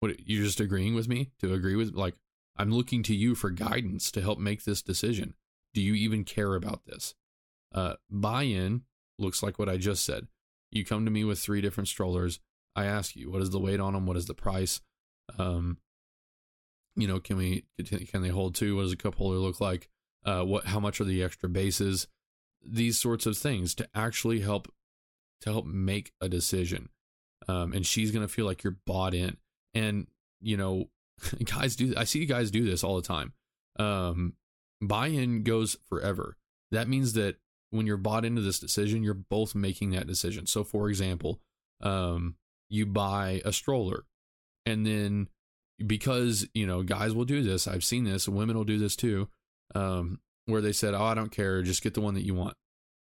what, 0.00 0.20
you're 0.26 0.44
just 0.44 0.60
agreeing 0.60 0.94
with 0.94 1.08
me 1.08 1.30
to 1.40 1.52
agree 1.52 1.76
with, 1.76 1.94
like, 1.94 2.14
I'm 2.56 2.70
looking 2.70 3.02
to 3.04 3.14
you 3.14 3.34
for 3.34 3.50
guidance 3.50 4.10
to 4.12 4.20
help 4.20 4.38
make 4.38 4.64
this 4.64 4.82
decision. 4.82 5.34
Do 5.74 5.80
you 5.80 5.94
even 5.94 6.24
care 6.24 6.54
about 6.54 6.84
this? 6.86 7.14
Uh, 7.72 7.94
buy 8.10 8.42
in 8.42 8.82
looks 9.18 9.42
like 9.42 9.58
what 9.58 9.68
I 9.68 9.76
just 9.76 10.04
said. 10.04 10.26
You 10.70 10.84
come 10.84 11.04
to 11.04 11.10
me 11.10 11.24
with 11.24 11.38
three 11.38 11.60
different 11.60 11.88
strollers. 11.88 12.40
I 12.76 12.84
ask 12.86 13.16
you, 13.16 13.30
what 13.30 13.42
is 13.42 13.50
the 13.50 13.60
weight 13.60 13.80
on 13.80 13.94
them? 13.94 14.06
What 14.06 14.16
is 14.16 14.26
the 14.26 14.34
price? 14.34 14.80
Um, 15.38 15.78
you 16.96 17.06
know, 17.06 17.20
can 17.20 17.36
we 17.36 17.64
can 18.08 18.22
they 18.22 18.28
hold 18.28 18.54
two? 18.54 18.76
What 18.76 18.82
does 18.82 18.92
a 18.92 18.96
cup 18.96 19.14
holder 19.16 19.38
look 19.38 19.60
like? 19.60 19.88
Uh, 20.24 20.42
what 20.42 20.66
how 20.66 20.80
much 20.80 21.00
are 21.00 21.04
the 21.04 21.22
extra 21.22 21.48
bases? 21.48 22.06
These 22.64 22.98
sorts 22.98 23.26
of 23.26 23.38
things 23.38 23.74
to 23.76 23.88
actually 23.94 24.40
help 24.40 24.72
to 25.40 25.52
help 25.52 25.66
make 25.66 26.12
a 26.20 26.28
decision. 26.28 26.90
Um, 27.48 27.72
and 27.72 27.86
she's 27.86 28.10
gonna 28.10 28.28
feel 28.28 28.46
like 28.46 28.62
you're 28.62 28.78
bought 28.86 29.14
in. 29.14 29.36
And 29.74 30.06
you 30.40 30.56
know, 30.56 30.88
guys 31.44 31.76
do. 31.76 31.94
I 31.96 32.04
see 32.04 32.26
guys 32.26 32.50
do 32.50 32.64
this 32.64 32.84
all 32.84 32.96
the 32.96 33.02
time. 33.02 33.32
Um, 33.78 34.34
buy 34.80 35.08
in 35.08 35.42
goes 35.42 35.76
forever. 35.88 36.36
That 36.70 36.88
means 36.88 37.14
that 37.14 37.36
when 37.70 37.86
you're 37.86 37.96
bought 37.96 38.24
into 38.24 38.42
this 38.42 38.58
decision, 38.58 39.02
you're 39.02 39.14
both 39.14 39.54
making 39.54 39.90
that 39.90 40.06
decision. 40.06 40.46
So, 40.46 40.64
for 40.64 40.88
example, 40.88 41.40
um, 41.80 42.36
you 42.68 42.86
buy 42.86 43.40
a 43.44 43.52
stroller, 43.52 44.04
and 44.66 44.86
then 44.86 45.28
because 45.84 46.46
you 46.54 46.66
know 46.66 46.82
guys 46.82 47.14
will 47.14 47.24
do 47.24 47.42
this, 47.42 47.66
I've 47.66 47.84
seen 47.84 48.04
this, 48.04 48.28
women 48.28 48.56
will 48.56 48.64
do 48.64 48.78
this 48.78 48.96
too, 48.96 49.28
um, 49.74 50.20
where 50.46 50.60
they 50.60 50.72
said, 50.72 50.94
"Oh, 50.94 51.04
I 51.04 51.14
don't 51.14 51.32
care, 51.32 51.62
just 51.62 51.82
get 51.82 51.94
the 51.94 52.00
one 52.00 52.14
that 52.14 52.24
you 52.24 52.34
want." 52.34 52.56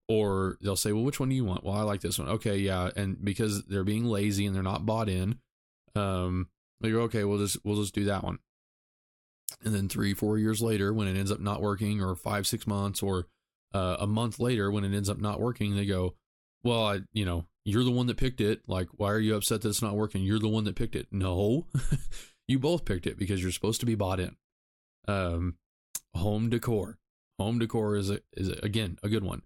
Or 0.08 0.56
they'll 0.62 0.76
say, 0.76 0.92
well, 0.92 1.04
which 1.04 1.20
one 1.20 1.28
do 1.28 1.34
you 1.34 1.44
want? 1.44 1.64
Well, 1.64 1.74
I 1.74 1.82
like 1.82 2.00
this 2.00 2.18
one. 2.18 2.28
Okay, 2.28 2.56
yeah. 2.56 2.90
And 2.96 3.22
because 3.22 3.64
they're 3.66 3.84
being 3.84 4.06
lazy 4.06 4.46
and 4.46 4.56
they're 4.56 4.62
not 4.62 4.86
bought 4.86 5.08
in, 5.08 5.38
um, 5.94 6.48
they 6.80 6.90
go, 6.90 7.00
okay, 7.02 7.24
we'll 7.24 7.38
just 7.38 7.58
we'll 7.64 7.80
just 7.80 7.94
do 7.94 8.04
that 8.04 8.24
one. 8.24 8.38
And 9.64 9.74
then 9.74 9.88
three, 9.88 10.14
four 10.14 10.38
years 10.38 10.62
later, 10.62 10.92
when 10.92 11.08
it 11.08 11.18
ends 11.18 11.32
up 11.32 11.40
not 11.40 11.60
working, 11.60 12.02
or 12.02 12.14
five, 12.14 12.46
six 12.46 12.66
months, 12.66 13.02
or 13.02 13.26
uh, 13.74 13.96
a 14.00 14.06
month 14.06 14.38
later, 14.38 14.70
when 14.70 14.84
it 14.84 14.94
ends 14.94 15.08
up 15.08 15.18
not 15.18 15.40
working, 15.40 15.76
they 15.76 15.86
go, 15.86 16.14
well, 16.62 16.86
I, 16.86 17.00
you 17.12 17.24
know, 17.24 17.46
you're 17.64 17.84
the 17.84 17.90
one 17.90 18.06
that 18.06 18.16
picked 18.16 18.40
it. 18.40 18.62
Like, 18.66 18.88
why 18.92 19.10
are 19.10 19.18
you 19.18 19.34
upset 19.34 19.62
that 19.62 19.68
it's 19.68 19.82
not 19.82 19.96
working? 19.96 20.22
You're 20.22 20.38
the 20.38 20.48
one 20.48 20.64
that 20.64 20.76
picked 20.76 20.96
it. 20.96 21.08
No, 21.10 21.66
you 22.48 22.58
both 22.58 22.84
picked 22.84 23.06
it 23.06 23.18
because 23.18 23.42
you're 23.42 23.52
supposed 23.52 23.80
to 23.80 23.86
be 23.86 23.94
bought 23.94 24.20
in. 24.20 24.36
Um, 25.06 25.56
home 26.14 26.50
decor. 26.50 26.98
Home 27.38 27.58
decor 27.58 27.96
is 27.96 28.10
a, 28.10 28.20
is 28.34 28.48
a, 28.48 28.58
again 28.64 28.98
a 29.02 29.08
good 29.08 29.24
one. 29.24 29.42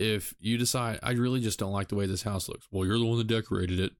If 0.00 0.34
you 0.40 0.56
decide 0.56 0.98
I 1.02 1.12
really 1.12 1.40
just 1.40 1.58
don't 1.58 1.72
like 1.72 1.88
the 1.88 1.94
way 1.94 2.06
this 2.06 2.22
house 2.22 2.48
looks, 2.48 2.66
well, 2.70 2.86
you're 2.86 2.98
the 2.98 3.04
one 3.04 3.18
that 3.18 3.26
decorated 3.26 3.78
it. 3.78 3.92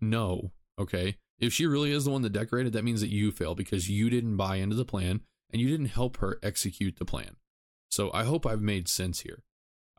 No, 0.00 0.52
okay. 0.78 1.16
If 1.38 1.52
she 1.52 1.66
really 1.66 1.90
is 1.90 2.04
the 2.04 2.10
one 2.10 2.22
that 2.22 2.32
decorated, 2.32 2.72
that 2.74 2.84
means 2.84 3.00
that 3.00 3.10
you 3.10 3.32
failed 3.32 3.56
because 3.56 3.90
you 3.90 4.10
didn't 4.10 4.36
buy 4.36 4.56
into 4.56 4.76
the 4.76 4.84
plan 4.84 5.22
and 5.52 5.60
you 5.60 5.68
didn't 5.68 5.86
help 5.86 6.18
her 6.18 6.38
execute 6.42 6.98
the 6.98 7.04
plan. 7.04 7.36
So 7.90 8.10
I 8.12 8.24
hope 8.24 8.46
I've 8.46 8.62
made 8.62 8.88
sense 8.88 9.20
here. 9.20 9.42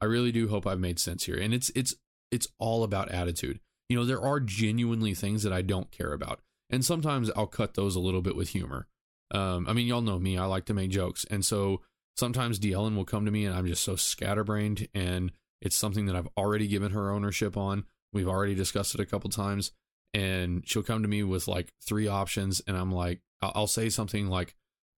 I 0.01 0.05
really 0.05 0.31
do 0.31 0.47
hope 0.47 0.65
I've 0.65 0.79
made 0.79 0.99
sense 0.99 1.25
here. 1.25 1.37
And 1.37 1.53
it's 1.53 1.69
it's 1.75 1.95
it's 2.31 2.47
all 2.57 2.83
about 2.83 3.11
attitude. 3.11 3.59
You 3.89 3.97
know, 3.97 4.05
there 4.05 4.21
are 4.21 4.39
genuinely 4.39 5.13
things 5.13 5.43
that 5.43 5.51
I 5.51 5.61
don't 5.61 5.91
care 5.91 6.13
about. 6.13 6.39
And 6.69 6.85
sometimes 6.85 7.29
I'll 7.35 7.47
cut 7.47 7.73
those 7.73 7.97
a 7.97 7.99
little 7.99 8.21
bit 8.21 8.37
with 8.37 8.49
humor. 8.49 8.87
Um, 9.31 9.67
I 9.67 9.73
mean, 9.73 9.87
y'all 9.87 10.01
know 10.01 10.19
me, 10.19 10.37
I 10.37 10.45
like 10.45 10.65
to 10.65 10.73
make 10.73 10.91
jokes. 10.91 11.25
And 11.29 11.45
so 11.45 11.81
sometimes 12.15 12.59
D'Ellen 12.59 12.95
will 12.95 13.05
come 13.05 13.25
to 13.25 13.31
me 13.31 13.45
and 13.45 13.55
I'm 13.55 13.67
just 13.67 13.83
so 13.83 13.95
scatterbrained 13.95 14.87
and 14.93 15.31
it's 15.62 15.78
something 15.78 16.06
that 16.08 16.15
I've 16.15 16.30
already 16.38 16.67
given 16.67 16.91
her 16.91 17.12
ownership 17.12 17.56
on. 17.56 17.86
We've 18.13 18.28
already 18.28 18.56
discussed 18.56 18.93
it 18.93 19.02
a 19.02 19.06
couple 19.06 19.30
times 19.30 19.71
and 20.13 20.67
she'll 20.67 20.84
come 20.84 21.02
to 21.02 21.08
me 21.08 21.24
with 21.24 21.47
like 21.47 21.74
three 21.82 22.08
options 22.08 22.62
and 22.67 22.76
I'm 22.76 22.91
like 22.91 23.21
I'll 23.41 23.67
say 23.67 23.89
something 23.89 24.28
like 24.28 24.56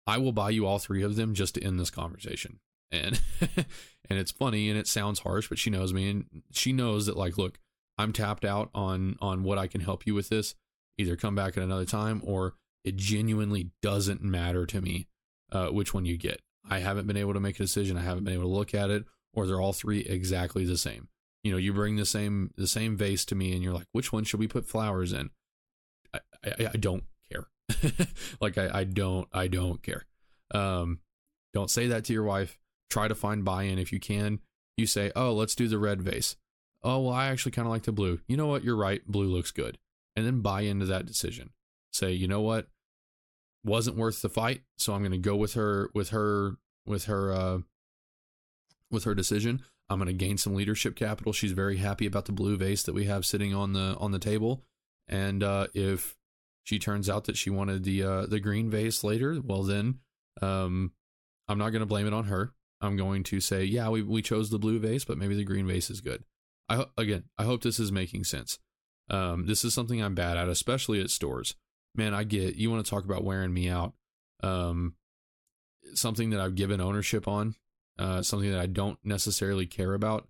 I 0.06 0.18
will 0.18 0.32
buy 0.32 0.50
you 0.50 0.66
all 0.66 0.78
three 0.78 1.02
of 1.02 1.16
them 1.16 1.34
just 1.34 1.54
to 1.54 1.62
end 1.62 1.78
this 1.78 1.90
conversation. 1.90 2.58
And 2.90 3.20
and 3.40 4.18
it's 4.18 4.32
funny 4.32 4.68
and 4.68 4.78
it 4.78 4.88
sounds 4.88 5.20
harsh, 5.20 5.48
but 5.48 5.58
she 5.58 5.70
knows 5.70 5.92
me 5.92 6.10
and 6.10 6.24
she 6.52 6.72
knows 6.72 7.06
that 7.06 7.16
like 7.16 7.38
look, 7.38 7.58
I'm 7.98 8.12
tapped 8.12 8.44
out 8.44 8.70
on 8.74 9.16
on 9.20 9.42
what 9.42 9.58
I 9.58 9.66
can 9.66 9.80
help 9.80 10.06
you 10.06 10.14
with 10.14 10.28
this. 10.28 10.54
Either 10.98 11.16
come 11.16 11.34
back 11.34 11.56
at 11.56 11.62
another 11.62 11.84
time 11.84 12.20
or 12.24 12.54
it 12.84 12.96
genuinely 12.96 13.70
doesn't 13.80 14.22
matter 14.22 14.66
to 14.66 14.80
me 14.80 15.06
uh, 15.52 15.68
which 15.68 15.94
one 15.94 16.04
you 16.04 16.16
get. 16.16 16.40
I 16.68 16.80
haven't 16.80 17.06
been 17.06 17.16
able 17.16 17.34
to 17.34 17.40
make 17.40 17.56
a 17.56 17.62
decision. 17.62 17.96
I 17.96 18.02
haven't 18.02 18.24
been 18.24 18.34
able 18.34 18.44
to 18.44 18.48
look 18.48 18.74
at 18.74 18.90
it, 18.90 19.04
or 19.34 19.46
they're 19.46 19.60
all 19.60 19.72
three 19.72 20.00
exactly 20.00 20.64
the 20.64 20.78
same. 20.78 21.08
You 21.42 21.52
know, 21.52 21.58
you 21.58 21.72
bring 21.72 21.96
the 21.96 22.06
same 22.06 22.52
the 22.56 22.66
same 22.66 22.96
vase 22.96 23.24
to 23.26 23.34
me, 23.34 23.52
and 23.52 23.62
you're 23.62 23.72
like, 23.72 23.88
which 23.92 24.12
one 24.12 24.24
should 24.24 24.40
we 24.40 24.48
put 24.48 24.66
flowers 24.66 25.12
in? 25.12 25.30
I 26.14 26.20
I, 26.44 26.66
I 26.74 26.76
don't 26.76 27.04
care. 27.30 27.48
like 28.40 28.58
I, 28.58 28.80
I 28.80 28.84
don't 28.84 29.28
I 29.32 29.48
don't 29.48 29.82
care. 29.82 30.06
Um, 30.52 31.00
don't 31.52 31.70
say 31.70 31.88
that 31.88 32.04
to 32.04 32.12
your 32.12 32.24
wife. 32.24 32.58
Try 32.90 33.08
to 33.08 33.14
find 33.14 33.44
buy-in 33.44 33.78
if 33.78 33.92
you 33.92 33.98
can. 33.98 34.40
You 34.76 34.86
say, 34.86 35.12
oh, 35.16 35.32
let's 35.32 35.54
do 35.54 35.68
the 35.68 35.78
red 35.78 36.02
vase. 36.02 36.36
Oh 36.82 37.00
well, 37.00 37.14
I 37.14 37.28
actually 37.28 37.52
kind 37.52 37.66
of 37.66 37.72
like 37.72 37.84
the 37.84 37.92
blue. 37.92 38.20
You 38.26 38.36
know 38.36 38.46
what? 38.46 38.64
You're 38.64 38.76
right. 38.76 39.06
Blue 39.06 39.26
looks 39.26 39.50
good, 39.50 39.78
and 40.14 40.26
then 40.26 40.40
buy 40.40 40.62
into 40.62 40.86
that 40.86 41.06
decision. 41.06 41.50
Say, 41.92 42.12
you 42.12 42.28
know 42.28 42.40
what? 42.40 42.68
wasn't 43.64 43.96
worth 43.96 44.22
the 44.22 44.28
fight, 44.28 44.62
so 44.76 44.92
I'm 44.92 45.00
going 45.00 45.12
to 45.12 45.18
go 45.18 45.36
with 45.36 45.54
her 45.54 45.90
with 45.94 46.10
her 46.10 46.56
with 46.86 47.04
her 47.04 47.32
uh, 47.32 47.58
with 48.92 49.04
her 49.04 49.14
decision. 49.14 49.62
I'm 49.88 49.98
going 49.98 50.06
to 50.06 50.12
gain 50.12 50.38
some 50.38 50.54
leadership 50.54 50.96
capital. 50.96 51.32
She's 51.32 51.52
very 51.52 51.76
happy 51.78 52.06
about 52.06 52.26
the 52.26 52.32
blue 52.32 52.56
vase 52.56 52.82
that 52.84 52.94
we 52.94 53.04
have 53.06 53.26
sitting 53.26 53.54
on 53.54 53.72
the 53.72 53.96
on 53.98 54.12
the 54.12 54.18
table, 54.18 54.62
and 55.08 55.42
uh, 55.42 55.66
if 55.74 56.16
she 56.64 56.78
turns 56.78 57.10
out 57.10 57.24
that 57.24 57.36
she 57.36 57.50
wanted 57.50 57.84
the 57.84 58.02
uh, 58.02 58.26
the 58.26 58.40
green 58.40 58.70
vase 58.70 59.02
later, 59.02 59.40
well 59.42 59.62
then 59.62 59.98
um, 60.40 60.92
I'm 61.48 61.58
not 61.58 61.70
going 61.70 61.80
to 61.80 61.86
blame 61.86 62.06
it 62.06 62.14
on 62.14 62.24
her. 62.24 62.52
I'm 62.80 62.96
going 62.96 63.22
to 63.24 63.40
say, 63.40 63.64
yeah, 63.64 63.88
we 63.88 64.02
we 64.02 64.22
chose 64.22 64.50
the 64.50 64.58
blue 64.58 64.78
vase, 64.78 65.04
but 65.04 65.18
maybe 65.18 65.34
the 65.34 65.44
green 65.44 65.66
vase 65.66 65.90
is 65.90 66.00
good. 66.00 66.24
I 66.68 66.86
again, 66.96 67.24
I 67.38 67.44
hope 67.44 67.62
this 67.62 67.78
is 67.78 67.92
making 67.92 68.24
sense. 68.24 68.58
Um, 69.10 69.46
this 69.46 69.64
is 69.64 69.74
something 69.74 70.02
I'm 70.02 70.14
bad 70.14 70.36
at, 70.36 70.48
especially 70.48 71.00
at 71.00 71.10
stores 71.10 71.54
man, 71.94 72.14
I 72.14 72.24
get 72.24 72.56
you 72.56 72.70
want 72.70 72.84
to 72.84 72.90
talk 72.90 73.04
about 73.04 73.24
wearing 73.24 73.52
me 73.52 73.68
out. 73.68 73.94
Um, 74.42 74.94
something 75.94 76.30
that 76.30 76.40
I've 76.40 76.54
given 76.54 76.80
ownership 76.80 77.28
on, 77.28 77.54
uh, 77.98 78.22
something 78.22 78.50
that 78.50 78.60
I 78.60 78.66
don't 78.66 78.98
necessarily 79.04 79.66
care 79.66 79.94
about, 79.94 80.28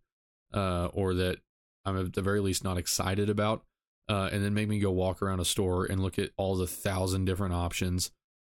uh, 0.53 0.87
or 0.92 1.14
that 1.14 1.38
I'm 1.85 1.98
at 1.98 2.12
the 2.12 2.22
very 2.22 2.40
least 2.40 2.64
not 2.64 2.79
excited 2.79 3.29
about, 3.29 3.64
uh, 4.09 4.29
and 4.33 4.44
then 4.44 4.55
make 4.55 4.68
me 4.68 4.79
go 4.79 4.90
walk 4.90 5.22
around 5.22 5.40
a 5.40 5.44
store 5.44 5.85
and 5.85 6.03
look 6.03 6.18
at 6.18 6.31
all 6.37 6.57
the 6.57 6.66
thousand 6.66 7.25
different 7.25 7.55
options, 7.55 8.11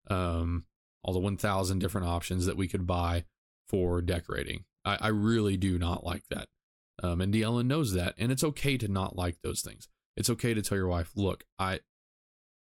um, 0.10 0.66
all 1.04 1.14
the 1.14 1.20
1,000 1.20 1.80
different 1.80 2.08
options 2.08 2.46
that 2.46 2.58
we 2.58 2.68
could 2.68 2.88
buy 2.88 3.26
for 3.68 4.02
decorating. 4.02 4.66
I, 4.84 4.98
I 5.02 5.08
really 5.10 5.58
do 5.58 5.78
not 5.78 6.04
like 6.04 6.24
that. 6.30 6.48
Um, 7.04 7.22
and 7.22 7.32
D'Ellen 7.34 7.68
knows 7.68 7.94
that, 7.94 8.16
and 8.18 8.32
it's 8.32 8.44
okay 8.44 8.78
to 8.78 8.88
not 8.88 9.16
like 9.16 9.38
those 9.42 9.62
things. 9.62 9.88
It's 10.16 10.30
okay 10.30 10.54
to 10.54 10.62
tell 10.62 10.78
your 10.78 10.88
wife, 10.88 11.12
look, 11.16 11.44
I 11.60 11.82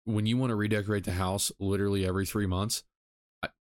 when 0.06 0.26
you 0.26 0.38
want 0.38 0.52
to 0.52 0.56
redecorate 0.56 1.04
the 1.04 1.12
house 1.12 1.52
literally 1.60 2.08
every 2.08 2.26
three 2.26 2.46
months, 2.46 2.84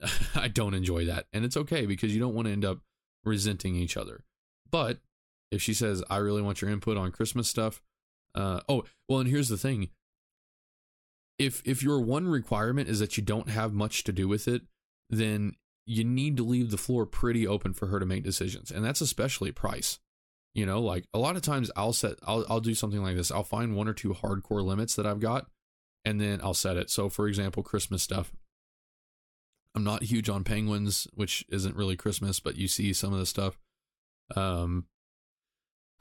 I, 0.35 0.47
don't 0.47 0.73
enjoy 0.73 1.05
that. 1.05 1.25
And 1.33 1.45
it's 1.45 1.57
okay 1.57 1.85
because 1.85 2.13
you 2.13 2.19
don't 2.19 2.33
want 2.33 2.47
to 2.47 2.51
end 2.51 2.65
up 2.65 2.79
resenting 3.23 3.75
each 3.75 3.97
other. 3.97 4.23
But 4.69 4.99
if 5.51 5.61
she 5.61 5.73
says, 5.73 6.03
I 6.09 6.17
really 6.17 6.41
want 6.41 6.61
your 6.61 6.71
input 6.71 6.97
on 6.97 7.11
Christmas 7.11 7.47
stuff, 7.47 7.81
uh, 8.35 8.61
oh, 8.69 8.83
well, 9.07 9.19
and 9.19 9.29
here's 9.29 9.49
the 9.49 9.57
thing. 9.57 9.89
If 11.37 11.61
if 11.65 11.81
your 11.81 11.99
one 11.99 12.27
requirement 12.27 12.87
is 12.87 12.99
that 12.99 13.17
you 13.17 13.23
don't 13.23 13.49
have 13.49 13.73
much 13.73 14.03
to 14.03 14.11
do 14.11 14.27
with 14.27 14.47
it, 14.47 14.61
then 15.09 15.55
you 15.87 16.03
need 16.03 16.37
to 16.37 16.43
leave 16.43 16.71
the 16.71 16.77
floor 16.77 17.05
pretty 17.05 17.47
open 17.47 17.73
for 17.73 17.87
her 17.87 17.99
to 17.99 18.05
make 18.05 18.23
decisions. 18.23 18.71
And 18.71 18.85
that's 18.85 19.01
especially 19.01 19.51
price. 19.51 19.99
You 20.53 20.65
know, 20.65 20.81
like 20.81 21.05
a 21.13 21.19
lot 21.19 21.35
of 21.35 21.41
times 21.41 21.71
I'll 21.75 21.93
set 21.93 22.15
I'll 22.27 22.45
I'll 22.49 22.59
do 22.59 22.75
something 22.75 23.01
like 23.01 23.15
this. 23.15 23.31
I'll 23.31 23.43
find 23.43 23.75
one 23.75 23.87
or 23.87 23.93
two 23.93 24.13
hardcore 24.13 24.63
limits 24.63 24.95
that 24.95 25.07
I've 25.07 25.19
got 25.19 25.47
and 26.05 26.19
then 26.19 26.39
I'll 26.43 26.53
set 26.53 26.77
it. 26.77 26.89
So, 26.89 27.09
for 27.09 27.27
example, 27.27 27.63
Christmas 27.63 28.03
stuff. 28.03 28.33
I'm 29.75 29.83
not 29.83 30.03
huge 30.03 30.29
on 30.29 30.43
penguins, 30.43 31.07
which 31.13 31.45
isn't 31.49 31.75
really 31.75 31.95
Christmas, 31.95 32.39
but 32.39 32.57
you 32.57 32.67
see 32.67 32.93
some 32.93 33.13
of 33.13 33.19
the 33.19 33.25
stuff. 33.25 33.57
Um, 34.35 34.85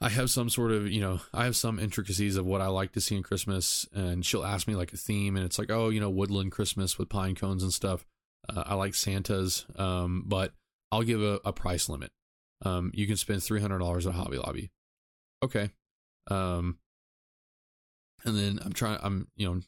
I 0.01 0.09
have 0.09 0.29
some 0.29 0.49
sort 0.49 0.71
of, 0.71 0.91
you 0.91 0.99
know, 0.99 1.21
I 1.33 1.45
have 1.45 1.55
some 1.55 1.79
intricacies 1.79 2.35
of 2.35 2.45
what 2.45 2.61
I 2.61 2.67
like 2.67 2.91
to 2.93 3.01
see 3.01 3.15
in 3.15 3.23
Christmas, 3.23 3.87
and 3.93 4.25
she'll 4.25 4.43
ask 4.43 4.67
me 4.67 4.75
like 4.75 4.91
a 4.93 4.97
theme, 4.97 5.35
and 5.35 5.45
it's 5.45 5.59
like, 5.59 5.69
oh, 5.69 5.89
you 5.89 5.99
know, 5.99 6.09
woodland 6.09 6.51
Christmas 6.51 6.97
with 6.97 7.07
pine 7.07 7.35
cones 7.35 7.63
and 7.63 7.73
stuff. 7.73 8.05
Uh, 8.49 8.63
I 8.65 8.73
like 8.73 8.95
Santas, 8.95 9.65
um, 9.77 10.23
but 10.25 10.53
I'll 10.91 11.03
give 11.03 11.21
a, 11.21 11.39
a 11.45 11.53
price 11.53 11.87
limit. 11.87 12.11
Um, 12.65 12.91
you 12.93 13.07
can 13.07 13.17
spend 13.17 13.43
three 13.43 13.61
hundred 13.61 13.79
dollars 13.79 14.05
at 14.07 14.13
Hobby 14.13 14.37
Lobby. 14.37 14.71
Okay. 15.43 15.69
Um, 16.29 16.77
and 18.25 18.37
then 18.37 18.59
I'm 18.63 18.73
trying. 18.73 18.99
I'm 19.01 19.27
you 19.35 19.47
know 19.47 19.61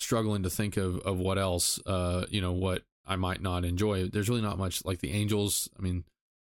struggling 0.00 0.42
to 0.44 0.50
think 0.50 0.76
of 0.76 0.98
of 1.00 1.18
what 1.18 1.38
else 1.38 1.80
uh 1.84 2.24
you 2.30 2.40
know 2.40 2.52
what 2.52 2.84
I 3.08 3.16
might 3.16 3.40
not 3.40 3.64
enjoy. 3.64 4.08
There's 4.08 4.28
really 4.28 4.42
not 4.42 4.58
much 4.58 4.84
like 4.84 5.00
the 5.00 5.12
angels. 5.12 5.68
I 5.78 5.82
mean, 5.82 6.04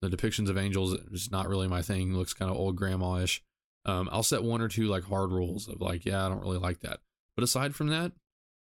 the 0.02 0.10
depictions 0.10 0.50
of 0.50 0.58
angels 0.58 0.94
is 1.12 1.32
not 1.32 1.48
really 1.48 1.68
my 1.68 1.82
thing. 1.82 2.14
It 2.14 2.18
looks 2.18 2.34
kind 2.34 2.52
of 2.52 2.58
old 2.58 2.76
grandma-ish. 2.76 3.42
Um, 3.86 4.10
I'll 4.12 4.24
set 4.24 4.44
one 4.44 4.62
or 4.62 4.68
two 4.68 4.88
like 4.88 5.04
hard 5.04 5.32
rules 5.32 5.68
of 5.68 5.82
like, 5.82 6.06
yeah, 6.06 6.26
I 6.26 6.30
don't 6.30 6.42
really 6.42 6.58
like 6.58 6.80
that. 6.82 7.00
But 7.36 7.44
aside 7.44 7.76
from 7.76 7.88
that, 7.88 8.12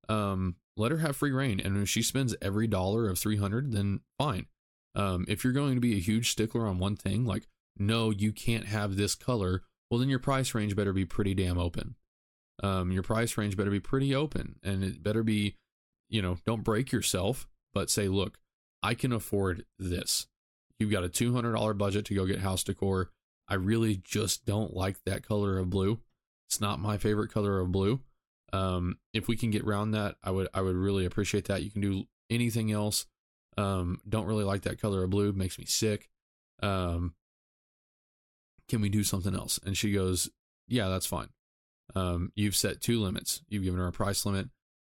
um, 0.09 0.57
let 0.77 0.91
her 0.91 0.99
have 0.99 1.17
free 1.17 1.31
reign. 1.31 1.61
And 1.61 1.81
if 1.81 1.89
she 1.89 2.03
spends 2.03 2.35
every 2.43 2.67
dollar 2.67 3.09
of 3.09 3.19
300, 3.19 3.73
then 3.73 4.01
fine. 4.19 4.47
Um, 4.95 5.25
if 5.29 5.45
you're 5.45 5.53
going 5.53 5.75
to 5.75 5.81
be 5.81 5.97
a 5.97 6.01
huge 6.01 6.31
stickler 6.31 6.67
on 6.67 6.79
one 6.79 6.97
thing, 6.97 7.25
like, 7.25 7.47
no, 7.77 8.11
you 8.11 8.33
can't 8.33 8.67
have 8.67 8.97
this 8.97 9.15
color, 9.15 9.63
well, 9.91 9.99
then 9.99 10.09
your 10.09 10.19
price 10.19 10.55
range 10.55 10.77
better 10.77 10.93
be 10.93 11.05
pretty 11.05 11.35
damn 11.35 11.59
open 11.59 11.97
um, 12.63 12.93
your 12.93 13.03
price 13.03 13.37
range 13.37 13.57
better 13.57 13.71
be 13.71 13.81
pretty 13.81 14.15
open 14.15 14.57
and 14.63 14.85
it 14.85 15.03
better 15.03 15.23
be, 15.23 15.57
you 16.09 16.23
know, 16.23 16.39
don't 16.47 16.63
break 16.63 16.93
yourself, 16.93 17.49
but 17.75 17.91
say, 17.91 18.09
look, 18.09 18.39
I 18.83 18.95
can 18.95 19.13
afford 19.13 19.65
this. 19.79 20.27
You've 20.79 20.91
got 20.91 21.05
a 21.05 21.09
$200 21.09 21.77
budget 21.77 22.05
to 22.07 22.15
go 22.15 22.27
get 22.27 22.41
house 22.41 22.65
decor. 22.65 23.11
I 23.49 23.55
really 23.55 24.01
just 24.03 24.47
don't 24.47 24.75
like 24.75 25.03
that 25.05 25.27
color 25.27 25.59
of 25.59 25.71
blue. 25.71 26.01
It's 26.49 26.61
not 26.61 26.81
my 26.81 26.99
favorite 26.99 27.33
color 27.33 27.61
of 27.61 27.73
blue. 27.73 28.01
Um, 28.53 28.99
if 29.13 29.29
we 29.29 29.37
can 29.37 29.51
get 29.51 29.63
around 29.63 29.93
that, 29.93 30.17
I 30.23 30.31
would 30.31 30.49
I 30.55 30.61
would 30.61 30.77
really 30.77 31.05
appreciate 31.05 31.47
that. 31.47 31.63
You 31.63 31.71
can 31.71 31.81
do 31.81 32.05
anything 32.31 32.71
else. 32.71 33.07
Um, 33.59 33.99
don't 34.09 34.27
really 34.27 34.45
like 34.45 34.63
that 34.63 34.81
color 34.81 35.03
of 35.03 35.11
blue. 35.11 35.33
Makes 35.33 35.59
me 35.59 35.65
sick. 35.65 36.09
Um, 36.63 37.15
can 38.69 38.81
we 38.81 38.89
do 38.89 39.03
something 39.03 39.35
else? 39.35 39.59
And 39.65 39.77
she 39.77 39.93
goes, 39.93 40.31
Yeah, 40.69 40.89
that's 40.89 41.07
fine 41.07 41.29
um, 41.95 42.33
you've 42.35 42.57
set 42.57 42.81
two 42.81 43.01
limits. 43.01 43.43
You've 43.49 43.65
given 43.65 43.81
her 43.81 43.87
a 43.87 43.93
price 43.93 44.25
limit 44.25 44.49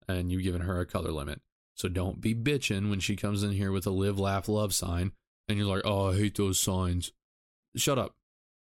and 0.08 0.32
you've 0.32 0.44
given 0.44 0.62
her 0.62 0.80
a 0.80 0.86
color 0.86 1.12
limit. 1.12 1.42
So 1.76 1.90
don't 1.90 2.22
be 2.22 2.34
bitching 2.34 2.90
when 2.90 3.00
she 3.00 3.16
comes 3.16 3.44
in 3.44 3.52
here 3.52 3.72
with 3.72 3.86
a 3.86 3.92
live, 3.92 4.18
laugh, 4.18 4.48
love 4.48 4.74
sign 4.74 5.12
and 5.48 5.58
you're 5.58 5.68
like, 5.68 5.84
oh, 5.86 6.12
I 6.12 6.16
hate 6.16 6.36
those 6.36 6.60
signs. 6.60 7.12
Shut 7.76 8.00
up. 8.00 8.16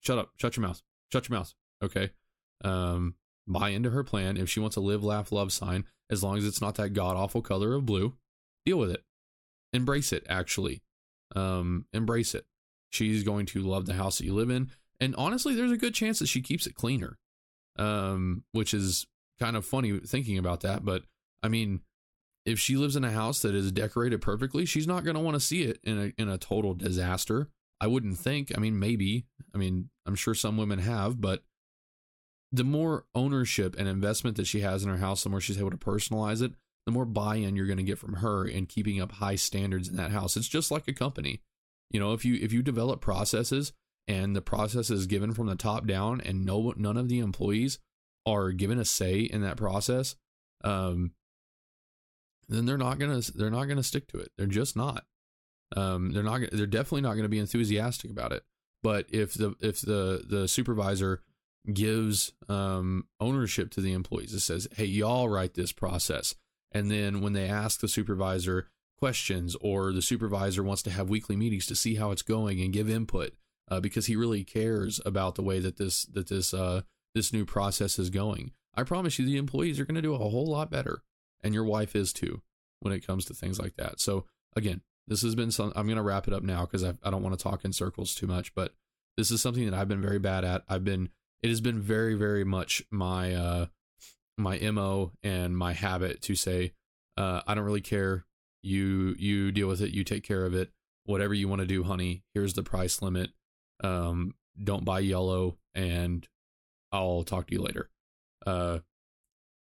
shut 0.01 0.19
up, 0.19 0.31
shut 0.37 0.57
your 0.57 0.67
mouth, 0.67 0.83
shut 1.13 1.29
your 1.29 1.39
mouth. 1.39 1.55
Okay. 1.83 2.11
Um, 2.63 3.15
buy 3.47 3.71
into 3.71 3.91
her 3.91 4.05
plan. 4.05 4.37
If 4.37 4.49
she 4.49 4.61
wants 4.61 4.77
a 4.77 4.81
live, 4.81 5.03
laugh, 5.03 5.33
love 5.33 5.53
sign, 5.53 5.85
as 6.11 6.23
long 6.23 6.39
as 6.39 6.47
it's 6.47 6.61
not 6.61 6.75
that 6.77 6.91
god 6.91 7.17
awful 7.17 7.43
color 7.43 7.75
of 7.75 7.87
blue, 7.87 8.15
deal 8.65 8.79
with 8.79 8.91
it. 8.91 9.03
Embrace 9.73 10.13
it, 10.13 10.27
actually. 10.29 10.83
Um, 11.35 11.87
embrace 11.93 12.35
it. 12.35 12.45
She's 12.91 13.23
going 13.23 13.47
to 13.47 13.63
love 13.63 13.87
the 13.87 13.95
house 13.95 14.19
that 14.19 14.25
you 14.25 14.35
live 14.35 14.51
in. 14.51 14.71
And 15.01 15.15
honestly, 15.17 15.55
there's 15.55 15.73
a 15.73 15.77
good 15.77 15.95
chance 15.95 16.19
that 16.19 16.29
she 16.29 16.43
keeps 16.43 16.67
it 16.67 16.75
cleaner. 16.75 17.19
Um, 17.79 18.45
which 18.53 18.75
is 18.75 19.07
kind 19.39 19.57
of 19.57 19.65
funny 19.65 19.99
thinking 20.01 20.37
about 20.37 20.61
that. 20.61 20.85
But 20.85 21.05
I 21.43 21.49
mean, 21.49 21.81
if 22.51 22.59
she 22.59 22.77
lives 22.77 22.97
in 22.97 23.05
a 23.05 23.11
house 23.11 23.41
that 23.43 23.55
is 23.55 23.73
decorated 23.73 24.21
perfectly, 24.21 24.67
she's 24.67 24.87
not 24.87 25.05
going 25.05 25.15
to 25.15 25.23
want 25.23 25.35
to 25.35 25.41
see 25.41 25.63
it 25.63 25.79
in 25.85 25.99
a 25.99 26.21
in 26.21 26.29
a 26.29 26.39
total 26.39 26.75
disaster. 26.75 27.49
I 27.81 27.87
wouldn't 27.87 28.19
think. 28.19 28.53
I 28.57 28.61
mean, 28.61 28.79
maybe. 28.79 29.27
I 29.55 29.59
mean, 29.59 29.91
I'm 30.07 30.15
sure 30.15 30.35
some 30.35 30.57
women 30.57 30.81
have, 30.81 31.21
but 31.21 31.43
the 32.53 32.65
more 32.65 33.07
ownership 33.15 33.77
and 33.79 33.89
investment 33.89 34.37
that 34.37 34.47
she 34.47 34.61
has 34.61 34.83
in 34.83 34.91
her 34.91 34.99
house, 34.99 35.23
the 35.23 35.31
more 35.31 35.41
she's 35.41 35.59
able 35.59 35.71
to 35.71 35.77
personalize 35.77 36.43
it, 36.43 36.53
the 36.85 36.93
more 36.93 37.05
buy-in 37.05 37.57
you're 37.57 37.67
going 37.67 37.79
to 37.79 37.85
get 37.85 37.99
from 37.99 38.15
her 38.15 38.45
in 38.45 38.67
keeping 38.67 39.01
up 39.01 39.13
high 39.13 39.37
standards 39.37 39.89
in 39.89 39.97
that 39.97 40.11
house. 40.11 40.37
It's 40.37 40.49
just 40.49 40.71
like 40.71 40.89
a 40.89 40.93
company. 40.93 41.41
You 41.91 42.01
know, 42.01 42.13
if 42.13 42.25
you 42.25 42.35
if 42.41 42.53
you 42.53 42.63
develop 42.63 43.01
processes 43.01 43.73
and 44.09 44.35
the 44.35 44.43
process 44.43 44.91
is 44.91 45.07
given 45.07 45.33
from 45.33 45.47
the 45.47 45.57
top 45.57 45.87
down 45.87 46.21
and 46.21 46.45
no 46.45 46.75
none 46.77 46.97
of 46.97 47.09
the 47.09 47.21
employees 47.21 47.79
are 48.27 48.51
given 48.53 48.79
a 48.79 48.85
say 48.85 49.21
in 49.21 49.43
that 49.43 49.57
process, 49.57 50.17
um, 50.65 51.13
then 52.51 52.67
they're 52.67 52.79
not 52.79 52.99
gonna 52.99 53.21
they're 53.35 53.51
not 53.51 53.65
gonna 53.65 53.83
stick 53.83 54.09
to 54.09 54.19
it. 54.19 54.33
They're 54.37 54.47
just 54.47 54.77
not. 54.77 55.05
Um, 55.77 56.13
they're 56.13 56.23
not. 56.23 56.43
They're 56.53 56.67
definitely 56.67 57.03
not 57.03 57.17
to 57.17 57.29
be 57.29 57.39
enthusiastic 57.39 58.11
about 58.11 58.33
it. 58.33 58.43
But 58.83 59.07
if 59.11 59.35
the 59.35 59.55
if 59.61 59.81
the 59.81 60.25
the 60.27 60.49
supervisor 60.49 61.23
gives 61.73 62.33
um, 62.49 63.07
ownership 63.21 63.71
to 63.73 63.81
the 63.81 63.93
employees, 63.93 64.33
it 64.33 64.41
says, 64.41 64.69
"Hey, 64.77 64.87
y'all 64.87 65.29
write 65.29 65.55
this 65.55 65.73
process," 65.73 66.35
and 66.73 66.91
then 66.91 67.21
when 67.21 67.35
they 67.35 67.49
ask 67.49 67.81
the 67.81 67.89
supervisor 67.89 68.69
questions 68.99 69.57
or 69.61 69.93
the 69.93 70.03
supervisor 70.03 70.63
wants 70.63 70.83
to 70.83 70.91
have 70.91 71.09
weekly 71.09 71.35
meetings 71.35 71.67
to 71.67 71.75
see 71.75 71.95
how 71.95 72.11
it's 72.11 72.23
going 72.23 72.61
and 72.61 72.73
give 72.73 72.91
input 72.91 73.33
uh, 73.71 73.81
because 73.81 74.07
he 74.07 74.15
really 74.15 74.45
cares 74.45 75.01
about 75.07 75.37
the 75.37 75.43
way 75.43 75.59
that 75.59 75.79
this 75.79 76.03
that 76.05 76.29
this 76.29 76.53
uh, 76.53 76.83
this 77.15 77.33
new 77.33 77.45
process 77.45 77.99
is 77.99 78.11
going. 78.11 78.53
I 78.75 78.83
promise 78.83 79.19
you, 79.19 79.27
the 79.27 79.37
employees 79.37 79.81
are 79.81 79.85
going 79.85 79.97
to 79.97 80.03
do 80.03 80.15
a 80.15 80.19
whole 80.19 80.47
lot 80.47 80.71
better, 80.71 81.03
and 81.43 81.55
your 81.55 81.65
wife 81.65 81.95
is 81.97 82.13
too 82.13 82.43
when 82.81 82.93
it 82.93 83.07
comes 83.07 83.25
to 83.27 83.35
things 83.35 83.59
like 83.59 83.77
that. 83.77 84.01
So 84.01 84.27
again, 84.57 84.83
this 85.07 85.23
has 85.23 85.35
been 85.35 85.51
some. 85.51 85.73
I'm 85.77 85.87
going 85.87 85.97
to 85.97 86.03
wrap 86.03 86.29
it 86.29 86.35
up 86.35 86.43
now 86.43 86.63
because 86.63 86.85
I, 86.85 86.95
I 87.03 87.11
don't 87.11 87.23
want 87.23 87.39
to 87.39 87.43
talk 87.43 87.65
in 87.65 87.73
circles 87.73 88.15
too 88.15 88.27
much, 88.27 88.55
but 88.55 88.75
this 89.17 89.31
is 89.31 89.41
something 89.41 89.65
that 89.69 89.75
I've 89.75 89.89
been 89.89 90.03
very 90.03 90.19
bad 90.19 90.45
at. 90.45 90.63
I've 90.69 90.85
been. 90.85 91.11
It 91.43 91.49
has 91.49 91.61
been 91.61 91.81
very 91.81 92.15
very 92.15 92.45
much 92.45 92.83
my 92.91 93.35
uh 93.35 93.67
my 94.37 94.59
mo 94.59 95.13
and 95.23 95.57
my 95.57 95.73
habit 95.73 96.21
to 96.23 96.35
say 96.35 96.73
uh, 97.17 97.43
I 97.47 97.55
don't 97.55 97.65
really 97.65 97.81
care. 97.81 98.25
You 98.63 99.15
you 99.19 99.53
deal 99.53 99.69
with 99.69 99.83
it. 99.83 99.91
You 99.91 100.05
take 100.05 100.25
care 100.25 100.45
of 100.45 100.55
it. 100.55 100.71
Whatever 101.05 101.35
you 101.35 101.49
want 101.49 101.61
to 101.61 101.67
do, 101.67 101.83
honey. 101.83 102.23
Here's 102.35 102.55
the 102.55 102.63
price 102.63 103.03
limit. 103.03 103.31
Um, 103.83 104.35
don't 104.63 104.85
buy 104.85 105.01
yellow, 105.01 105.59
and 105.75 106.27
I'll 106.93 107.23
talk 107.25 107.47
to 107.49 107.55
you 107.55 107.63
later. 107.63 107.91
Uh, 108.47 108.79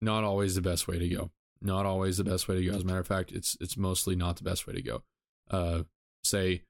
not 0.02 0.24
always 0.24 0.56
the 0.56 0.62
best 0.62 0.88
way 0.88 1.00
to 1.00 1.08
go. 1.08 1.32
Not 1.62 1.86
always 1.86 2.18
the 2.18 2.24
best 2.24 2.48
way 2.48 2.56
to 2.56 2.65
go. 2.65 2.76
As 2.76 2.84
a 2.84 2.86
matter 2.86 3.00
of 3.00 3.08
fact, 3.08 3.32
it's 3.32 3.58
it's 3.60 3.78
mostly 3.78 4.15
not 4.15 4.38
the 4.38 4.44
best 4.44 4.68
way 4.68 4.74
to 4.74 4.82
go. 4.82 5.04
Uh, 5.50 5.84
say, 6.24 6.63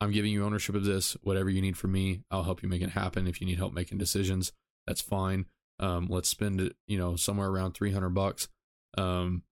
I'm 0.00 0.12
giving 0.12 0.32
you 0.32 0.44
ownership 0.44 0.74
of 0.74 0.84
this. 0.84 1.16
Whatever 1.22 1.50
you 1.50 1.60
need 1.60 1.76
from 1.76 1.92
me, 1.92 2.22
I'll 2.30 2.44
help 2.44 2.62
you 2.62 2.68
make 2.68 2.82
it 2.82 2.90
happen. 2.90 3.26
If 3.26 3.40
you 3.40 3.46
need 3.46 3.58
help 3.58 3.72
making 3.72 3.98
decisions, 3.98 4.52
that's 4.86 5.00
fine. 5.00 5.46
Um, 5.78 6.06
let's 6.08 6.28
spend 6.28 6.60
it, 6.60 6.76
you 6.86 6.98
know, 6.98 7.16
somewhere 7.16 7.48
around 7.48 7.72
300 7.72 8.10
bucks. 8.10 8.48
Um, 8.96 9.42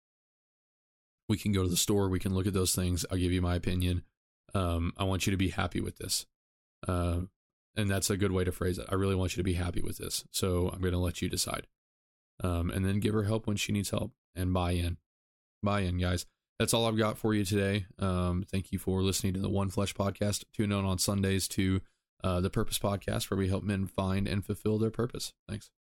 we 1.29 1.37
can 1.37 1.53
go 1.53 1.63
to 1.63 1.69
the 1.69 1.77
store. 1.77 2.09
We 2.09 2.19
can 2.19 2.35
look 2.35 2.47
at 2.47 2.53
those 2.53 2.75
things. 2.75 3.05
I'll 3.11 3.19
give 3.19 3.33
you 3.33 3.43
my 3.43 3.55
opinion. 3.55 4.03
Um, 4.55 4.93
I 4.97 5.05
want 5.05 5.27
you 5.27 5.31
to 5.33 5.37
be 5.37 5.49
happy 5.49 5.81
with 5.81 5.97
this. 5.97 6.27
Uh, 6.87 7.23
and 7.77 7.91
that's 7.91 8.11
a 8.11 8.17
good 8.17 8.33
way 8.33 8.45
to 8.45 8.53
phrase 8.53 8.79
it. 8.79 8.87
I 8.89 8.95
really 8.95 9.15
want 9.15 9.33
you 9.33 9.41
to 9.41 9.45
be 9.45 9.55
happy 9.55 9.83
with 9.83 9.99
this. 9.99 10.25
So 10.31 10.71
I'm 10.73 10.81
going 10.81 10.93
to 10.93 10.99
let 10.99 11.23
you 11.23 11.29
decide. 11.29 11.67
Um, 12.43 12.71
and 12.71 12.85
then 12.85 13.01
give 13.01 13.15
her 13.15 13.25
help 13.25 13.47
when 13.47 13.57
she 13.57 13.73
needs 13.73 13.91
help 13.91 14.13
and 14.35 14.53
buy 14.53 14.73
in. 14.73 14.99
Buy 15.63 15.81
in, 15.81 15.99
guys. 15.99 16.27
That's 16.59 16.75
all 16.75 16.87
I've 16.87 16.99
got 16.99 17.19
for 17.19 17.35
you 17.35 17.45
today. 17.45 17.87
Um, 17.99 18.45
thank 18.51 18.71
you 18.73 18.79
for 18.79 19.03
listening 19.03 19.35
to 19.35 19.41
the 19.41 19.49
One 19.49 19.71
Flesh 19.71 19.95
podcast. 19.95 20.45
Tune 20.53 20.73
in 20.73 20.85
on 20.85 20.99
Sundays 20.99 21.49
to 21.49 21.81
uh, 22.23 22.41
the 22.41 22.51
Purpose 22.51 22.79
podcast, 22.79 23.31
where 23.31 23.39
we 23.39 23.49
help 23.49 23.65
men 23.65 23.87
find 23.87 24.29
and 24.29 24.45
fulfill 24.45 24.79
their 24.79 24.91
purpose. 24.91 25.33
Thanks. 25.49 25.71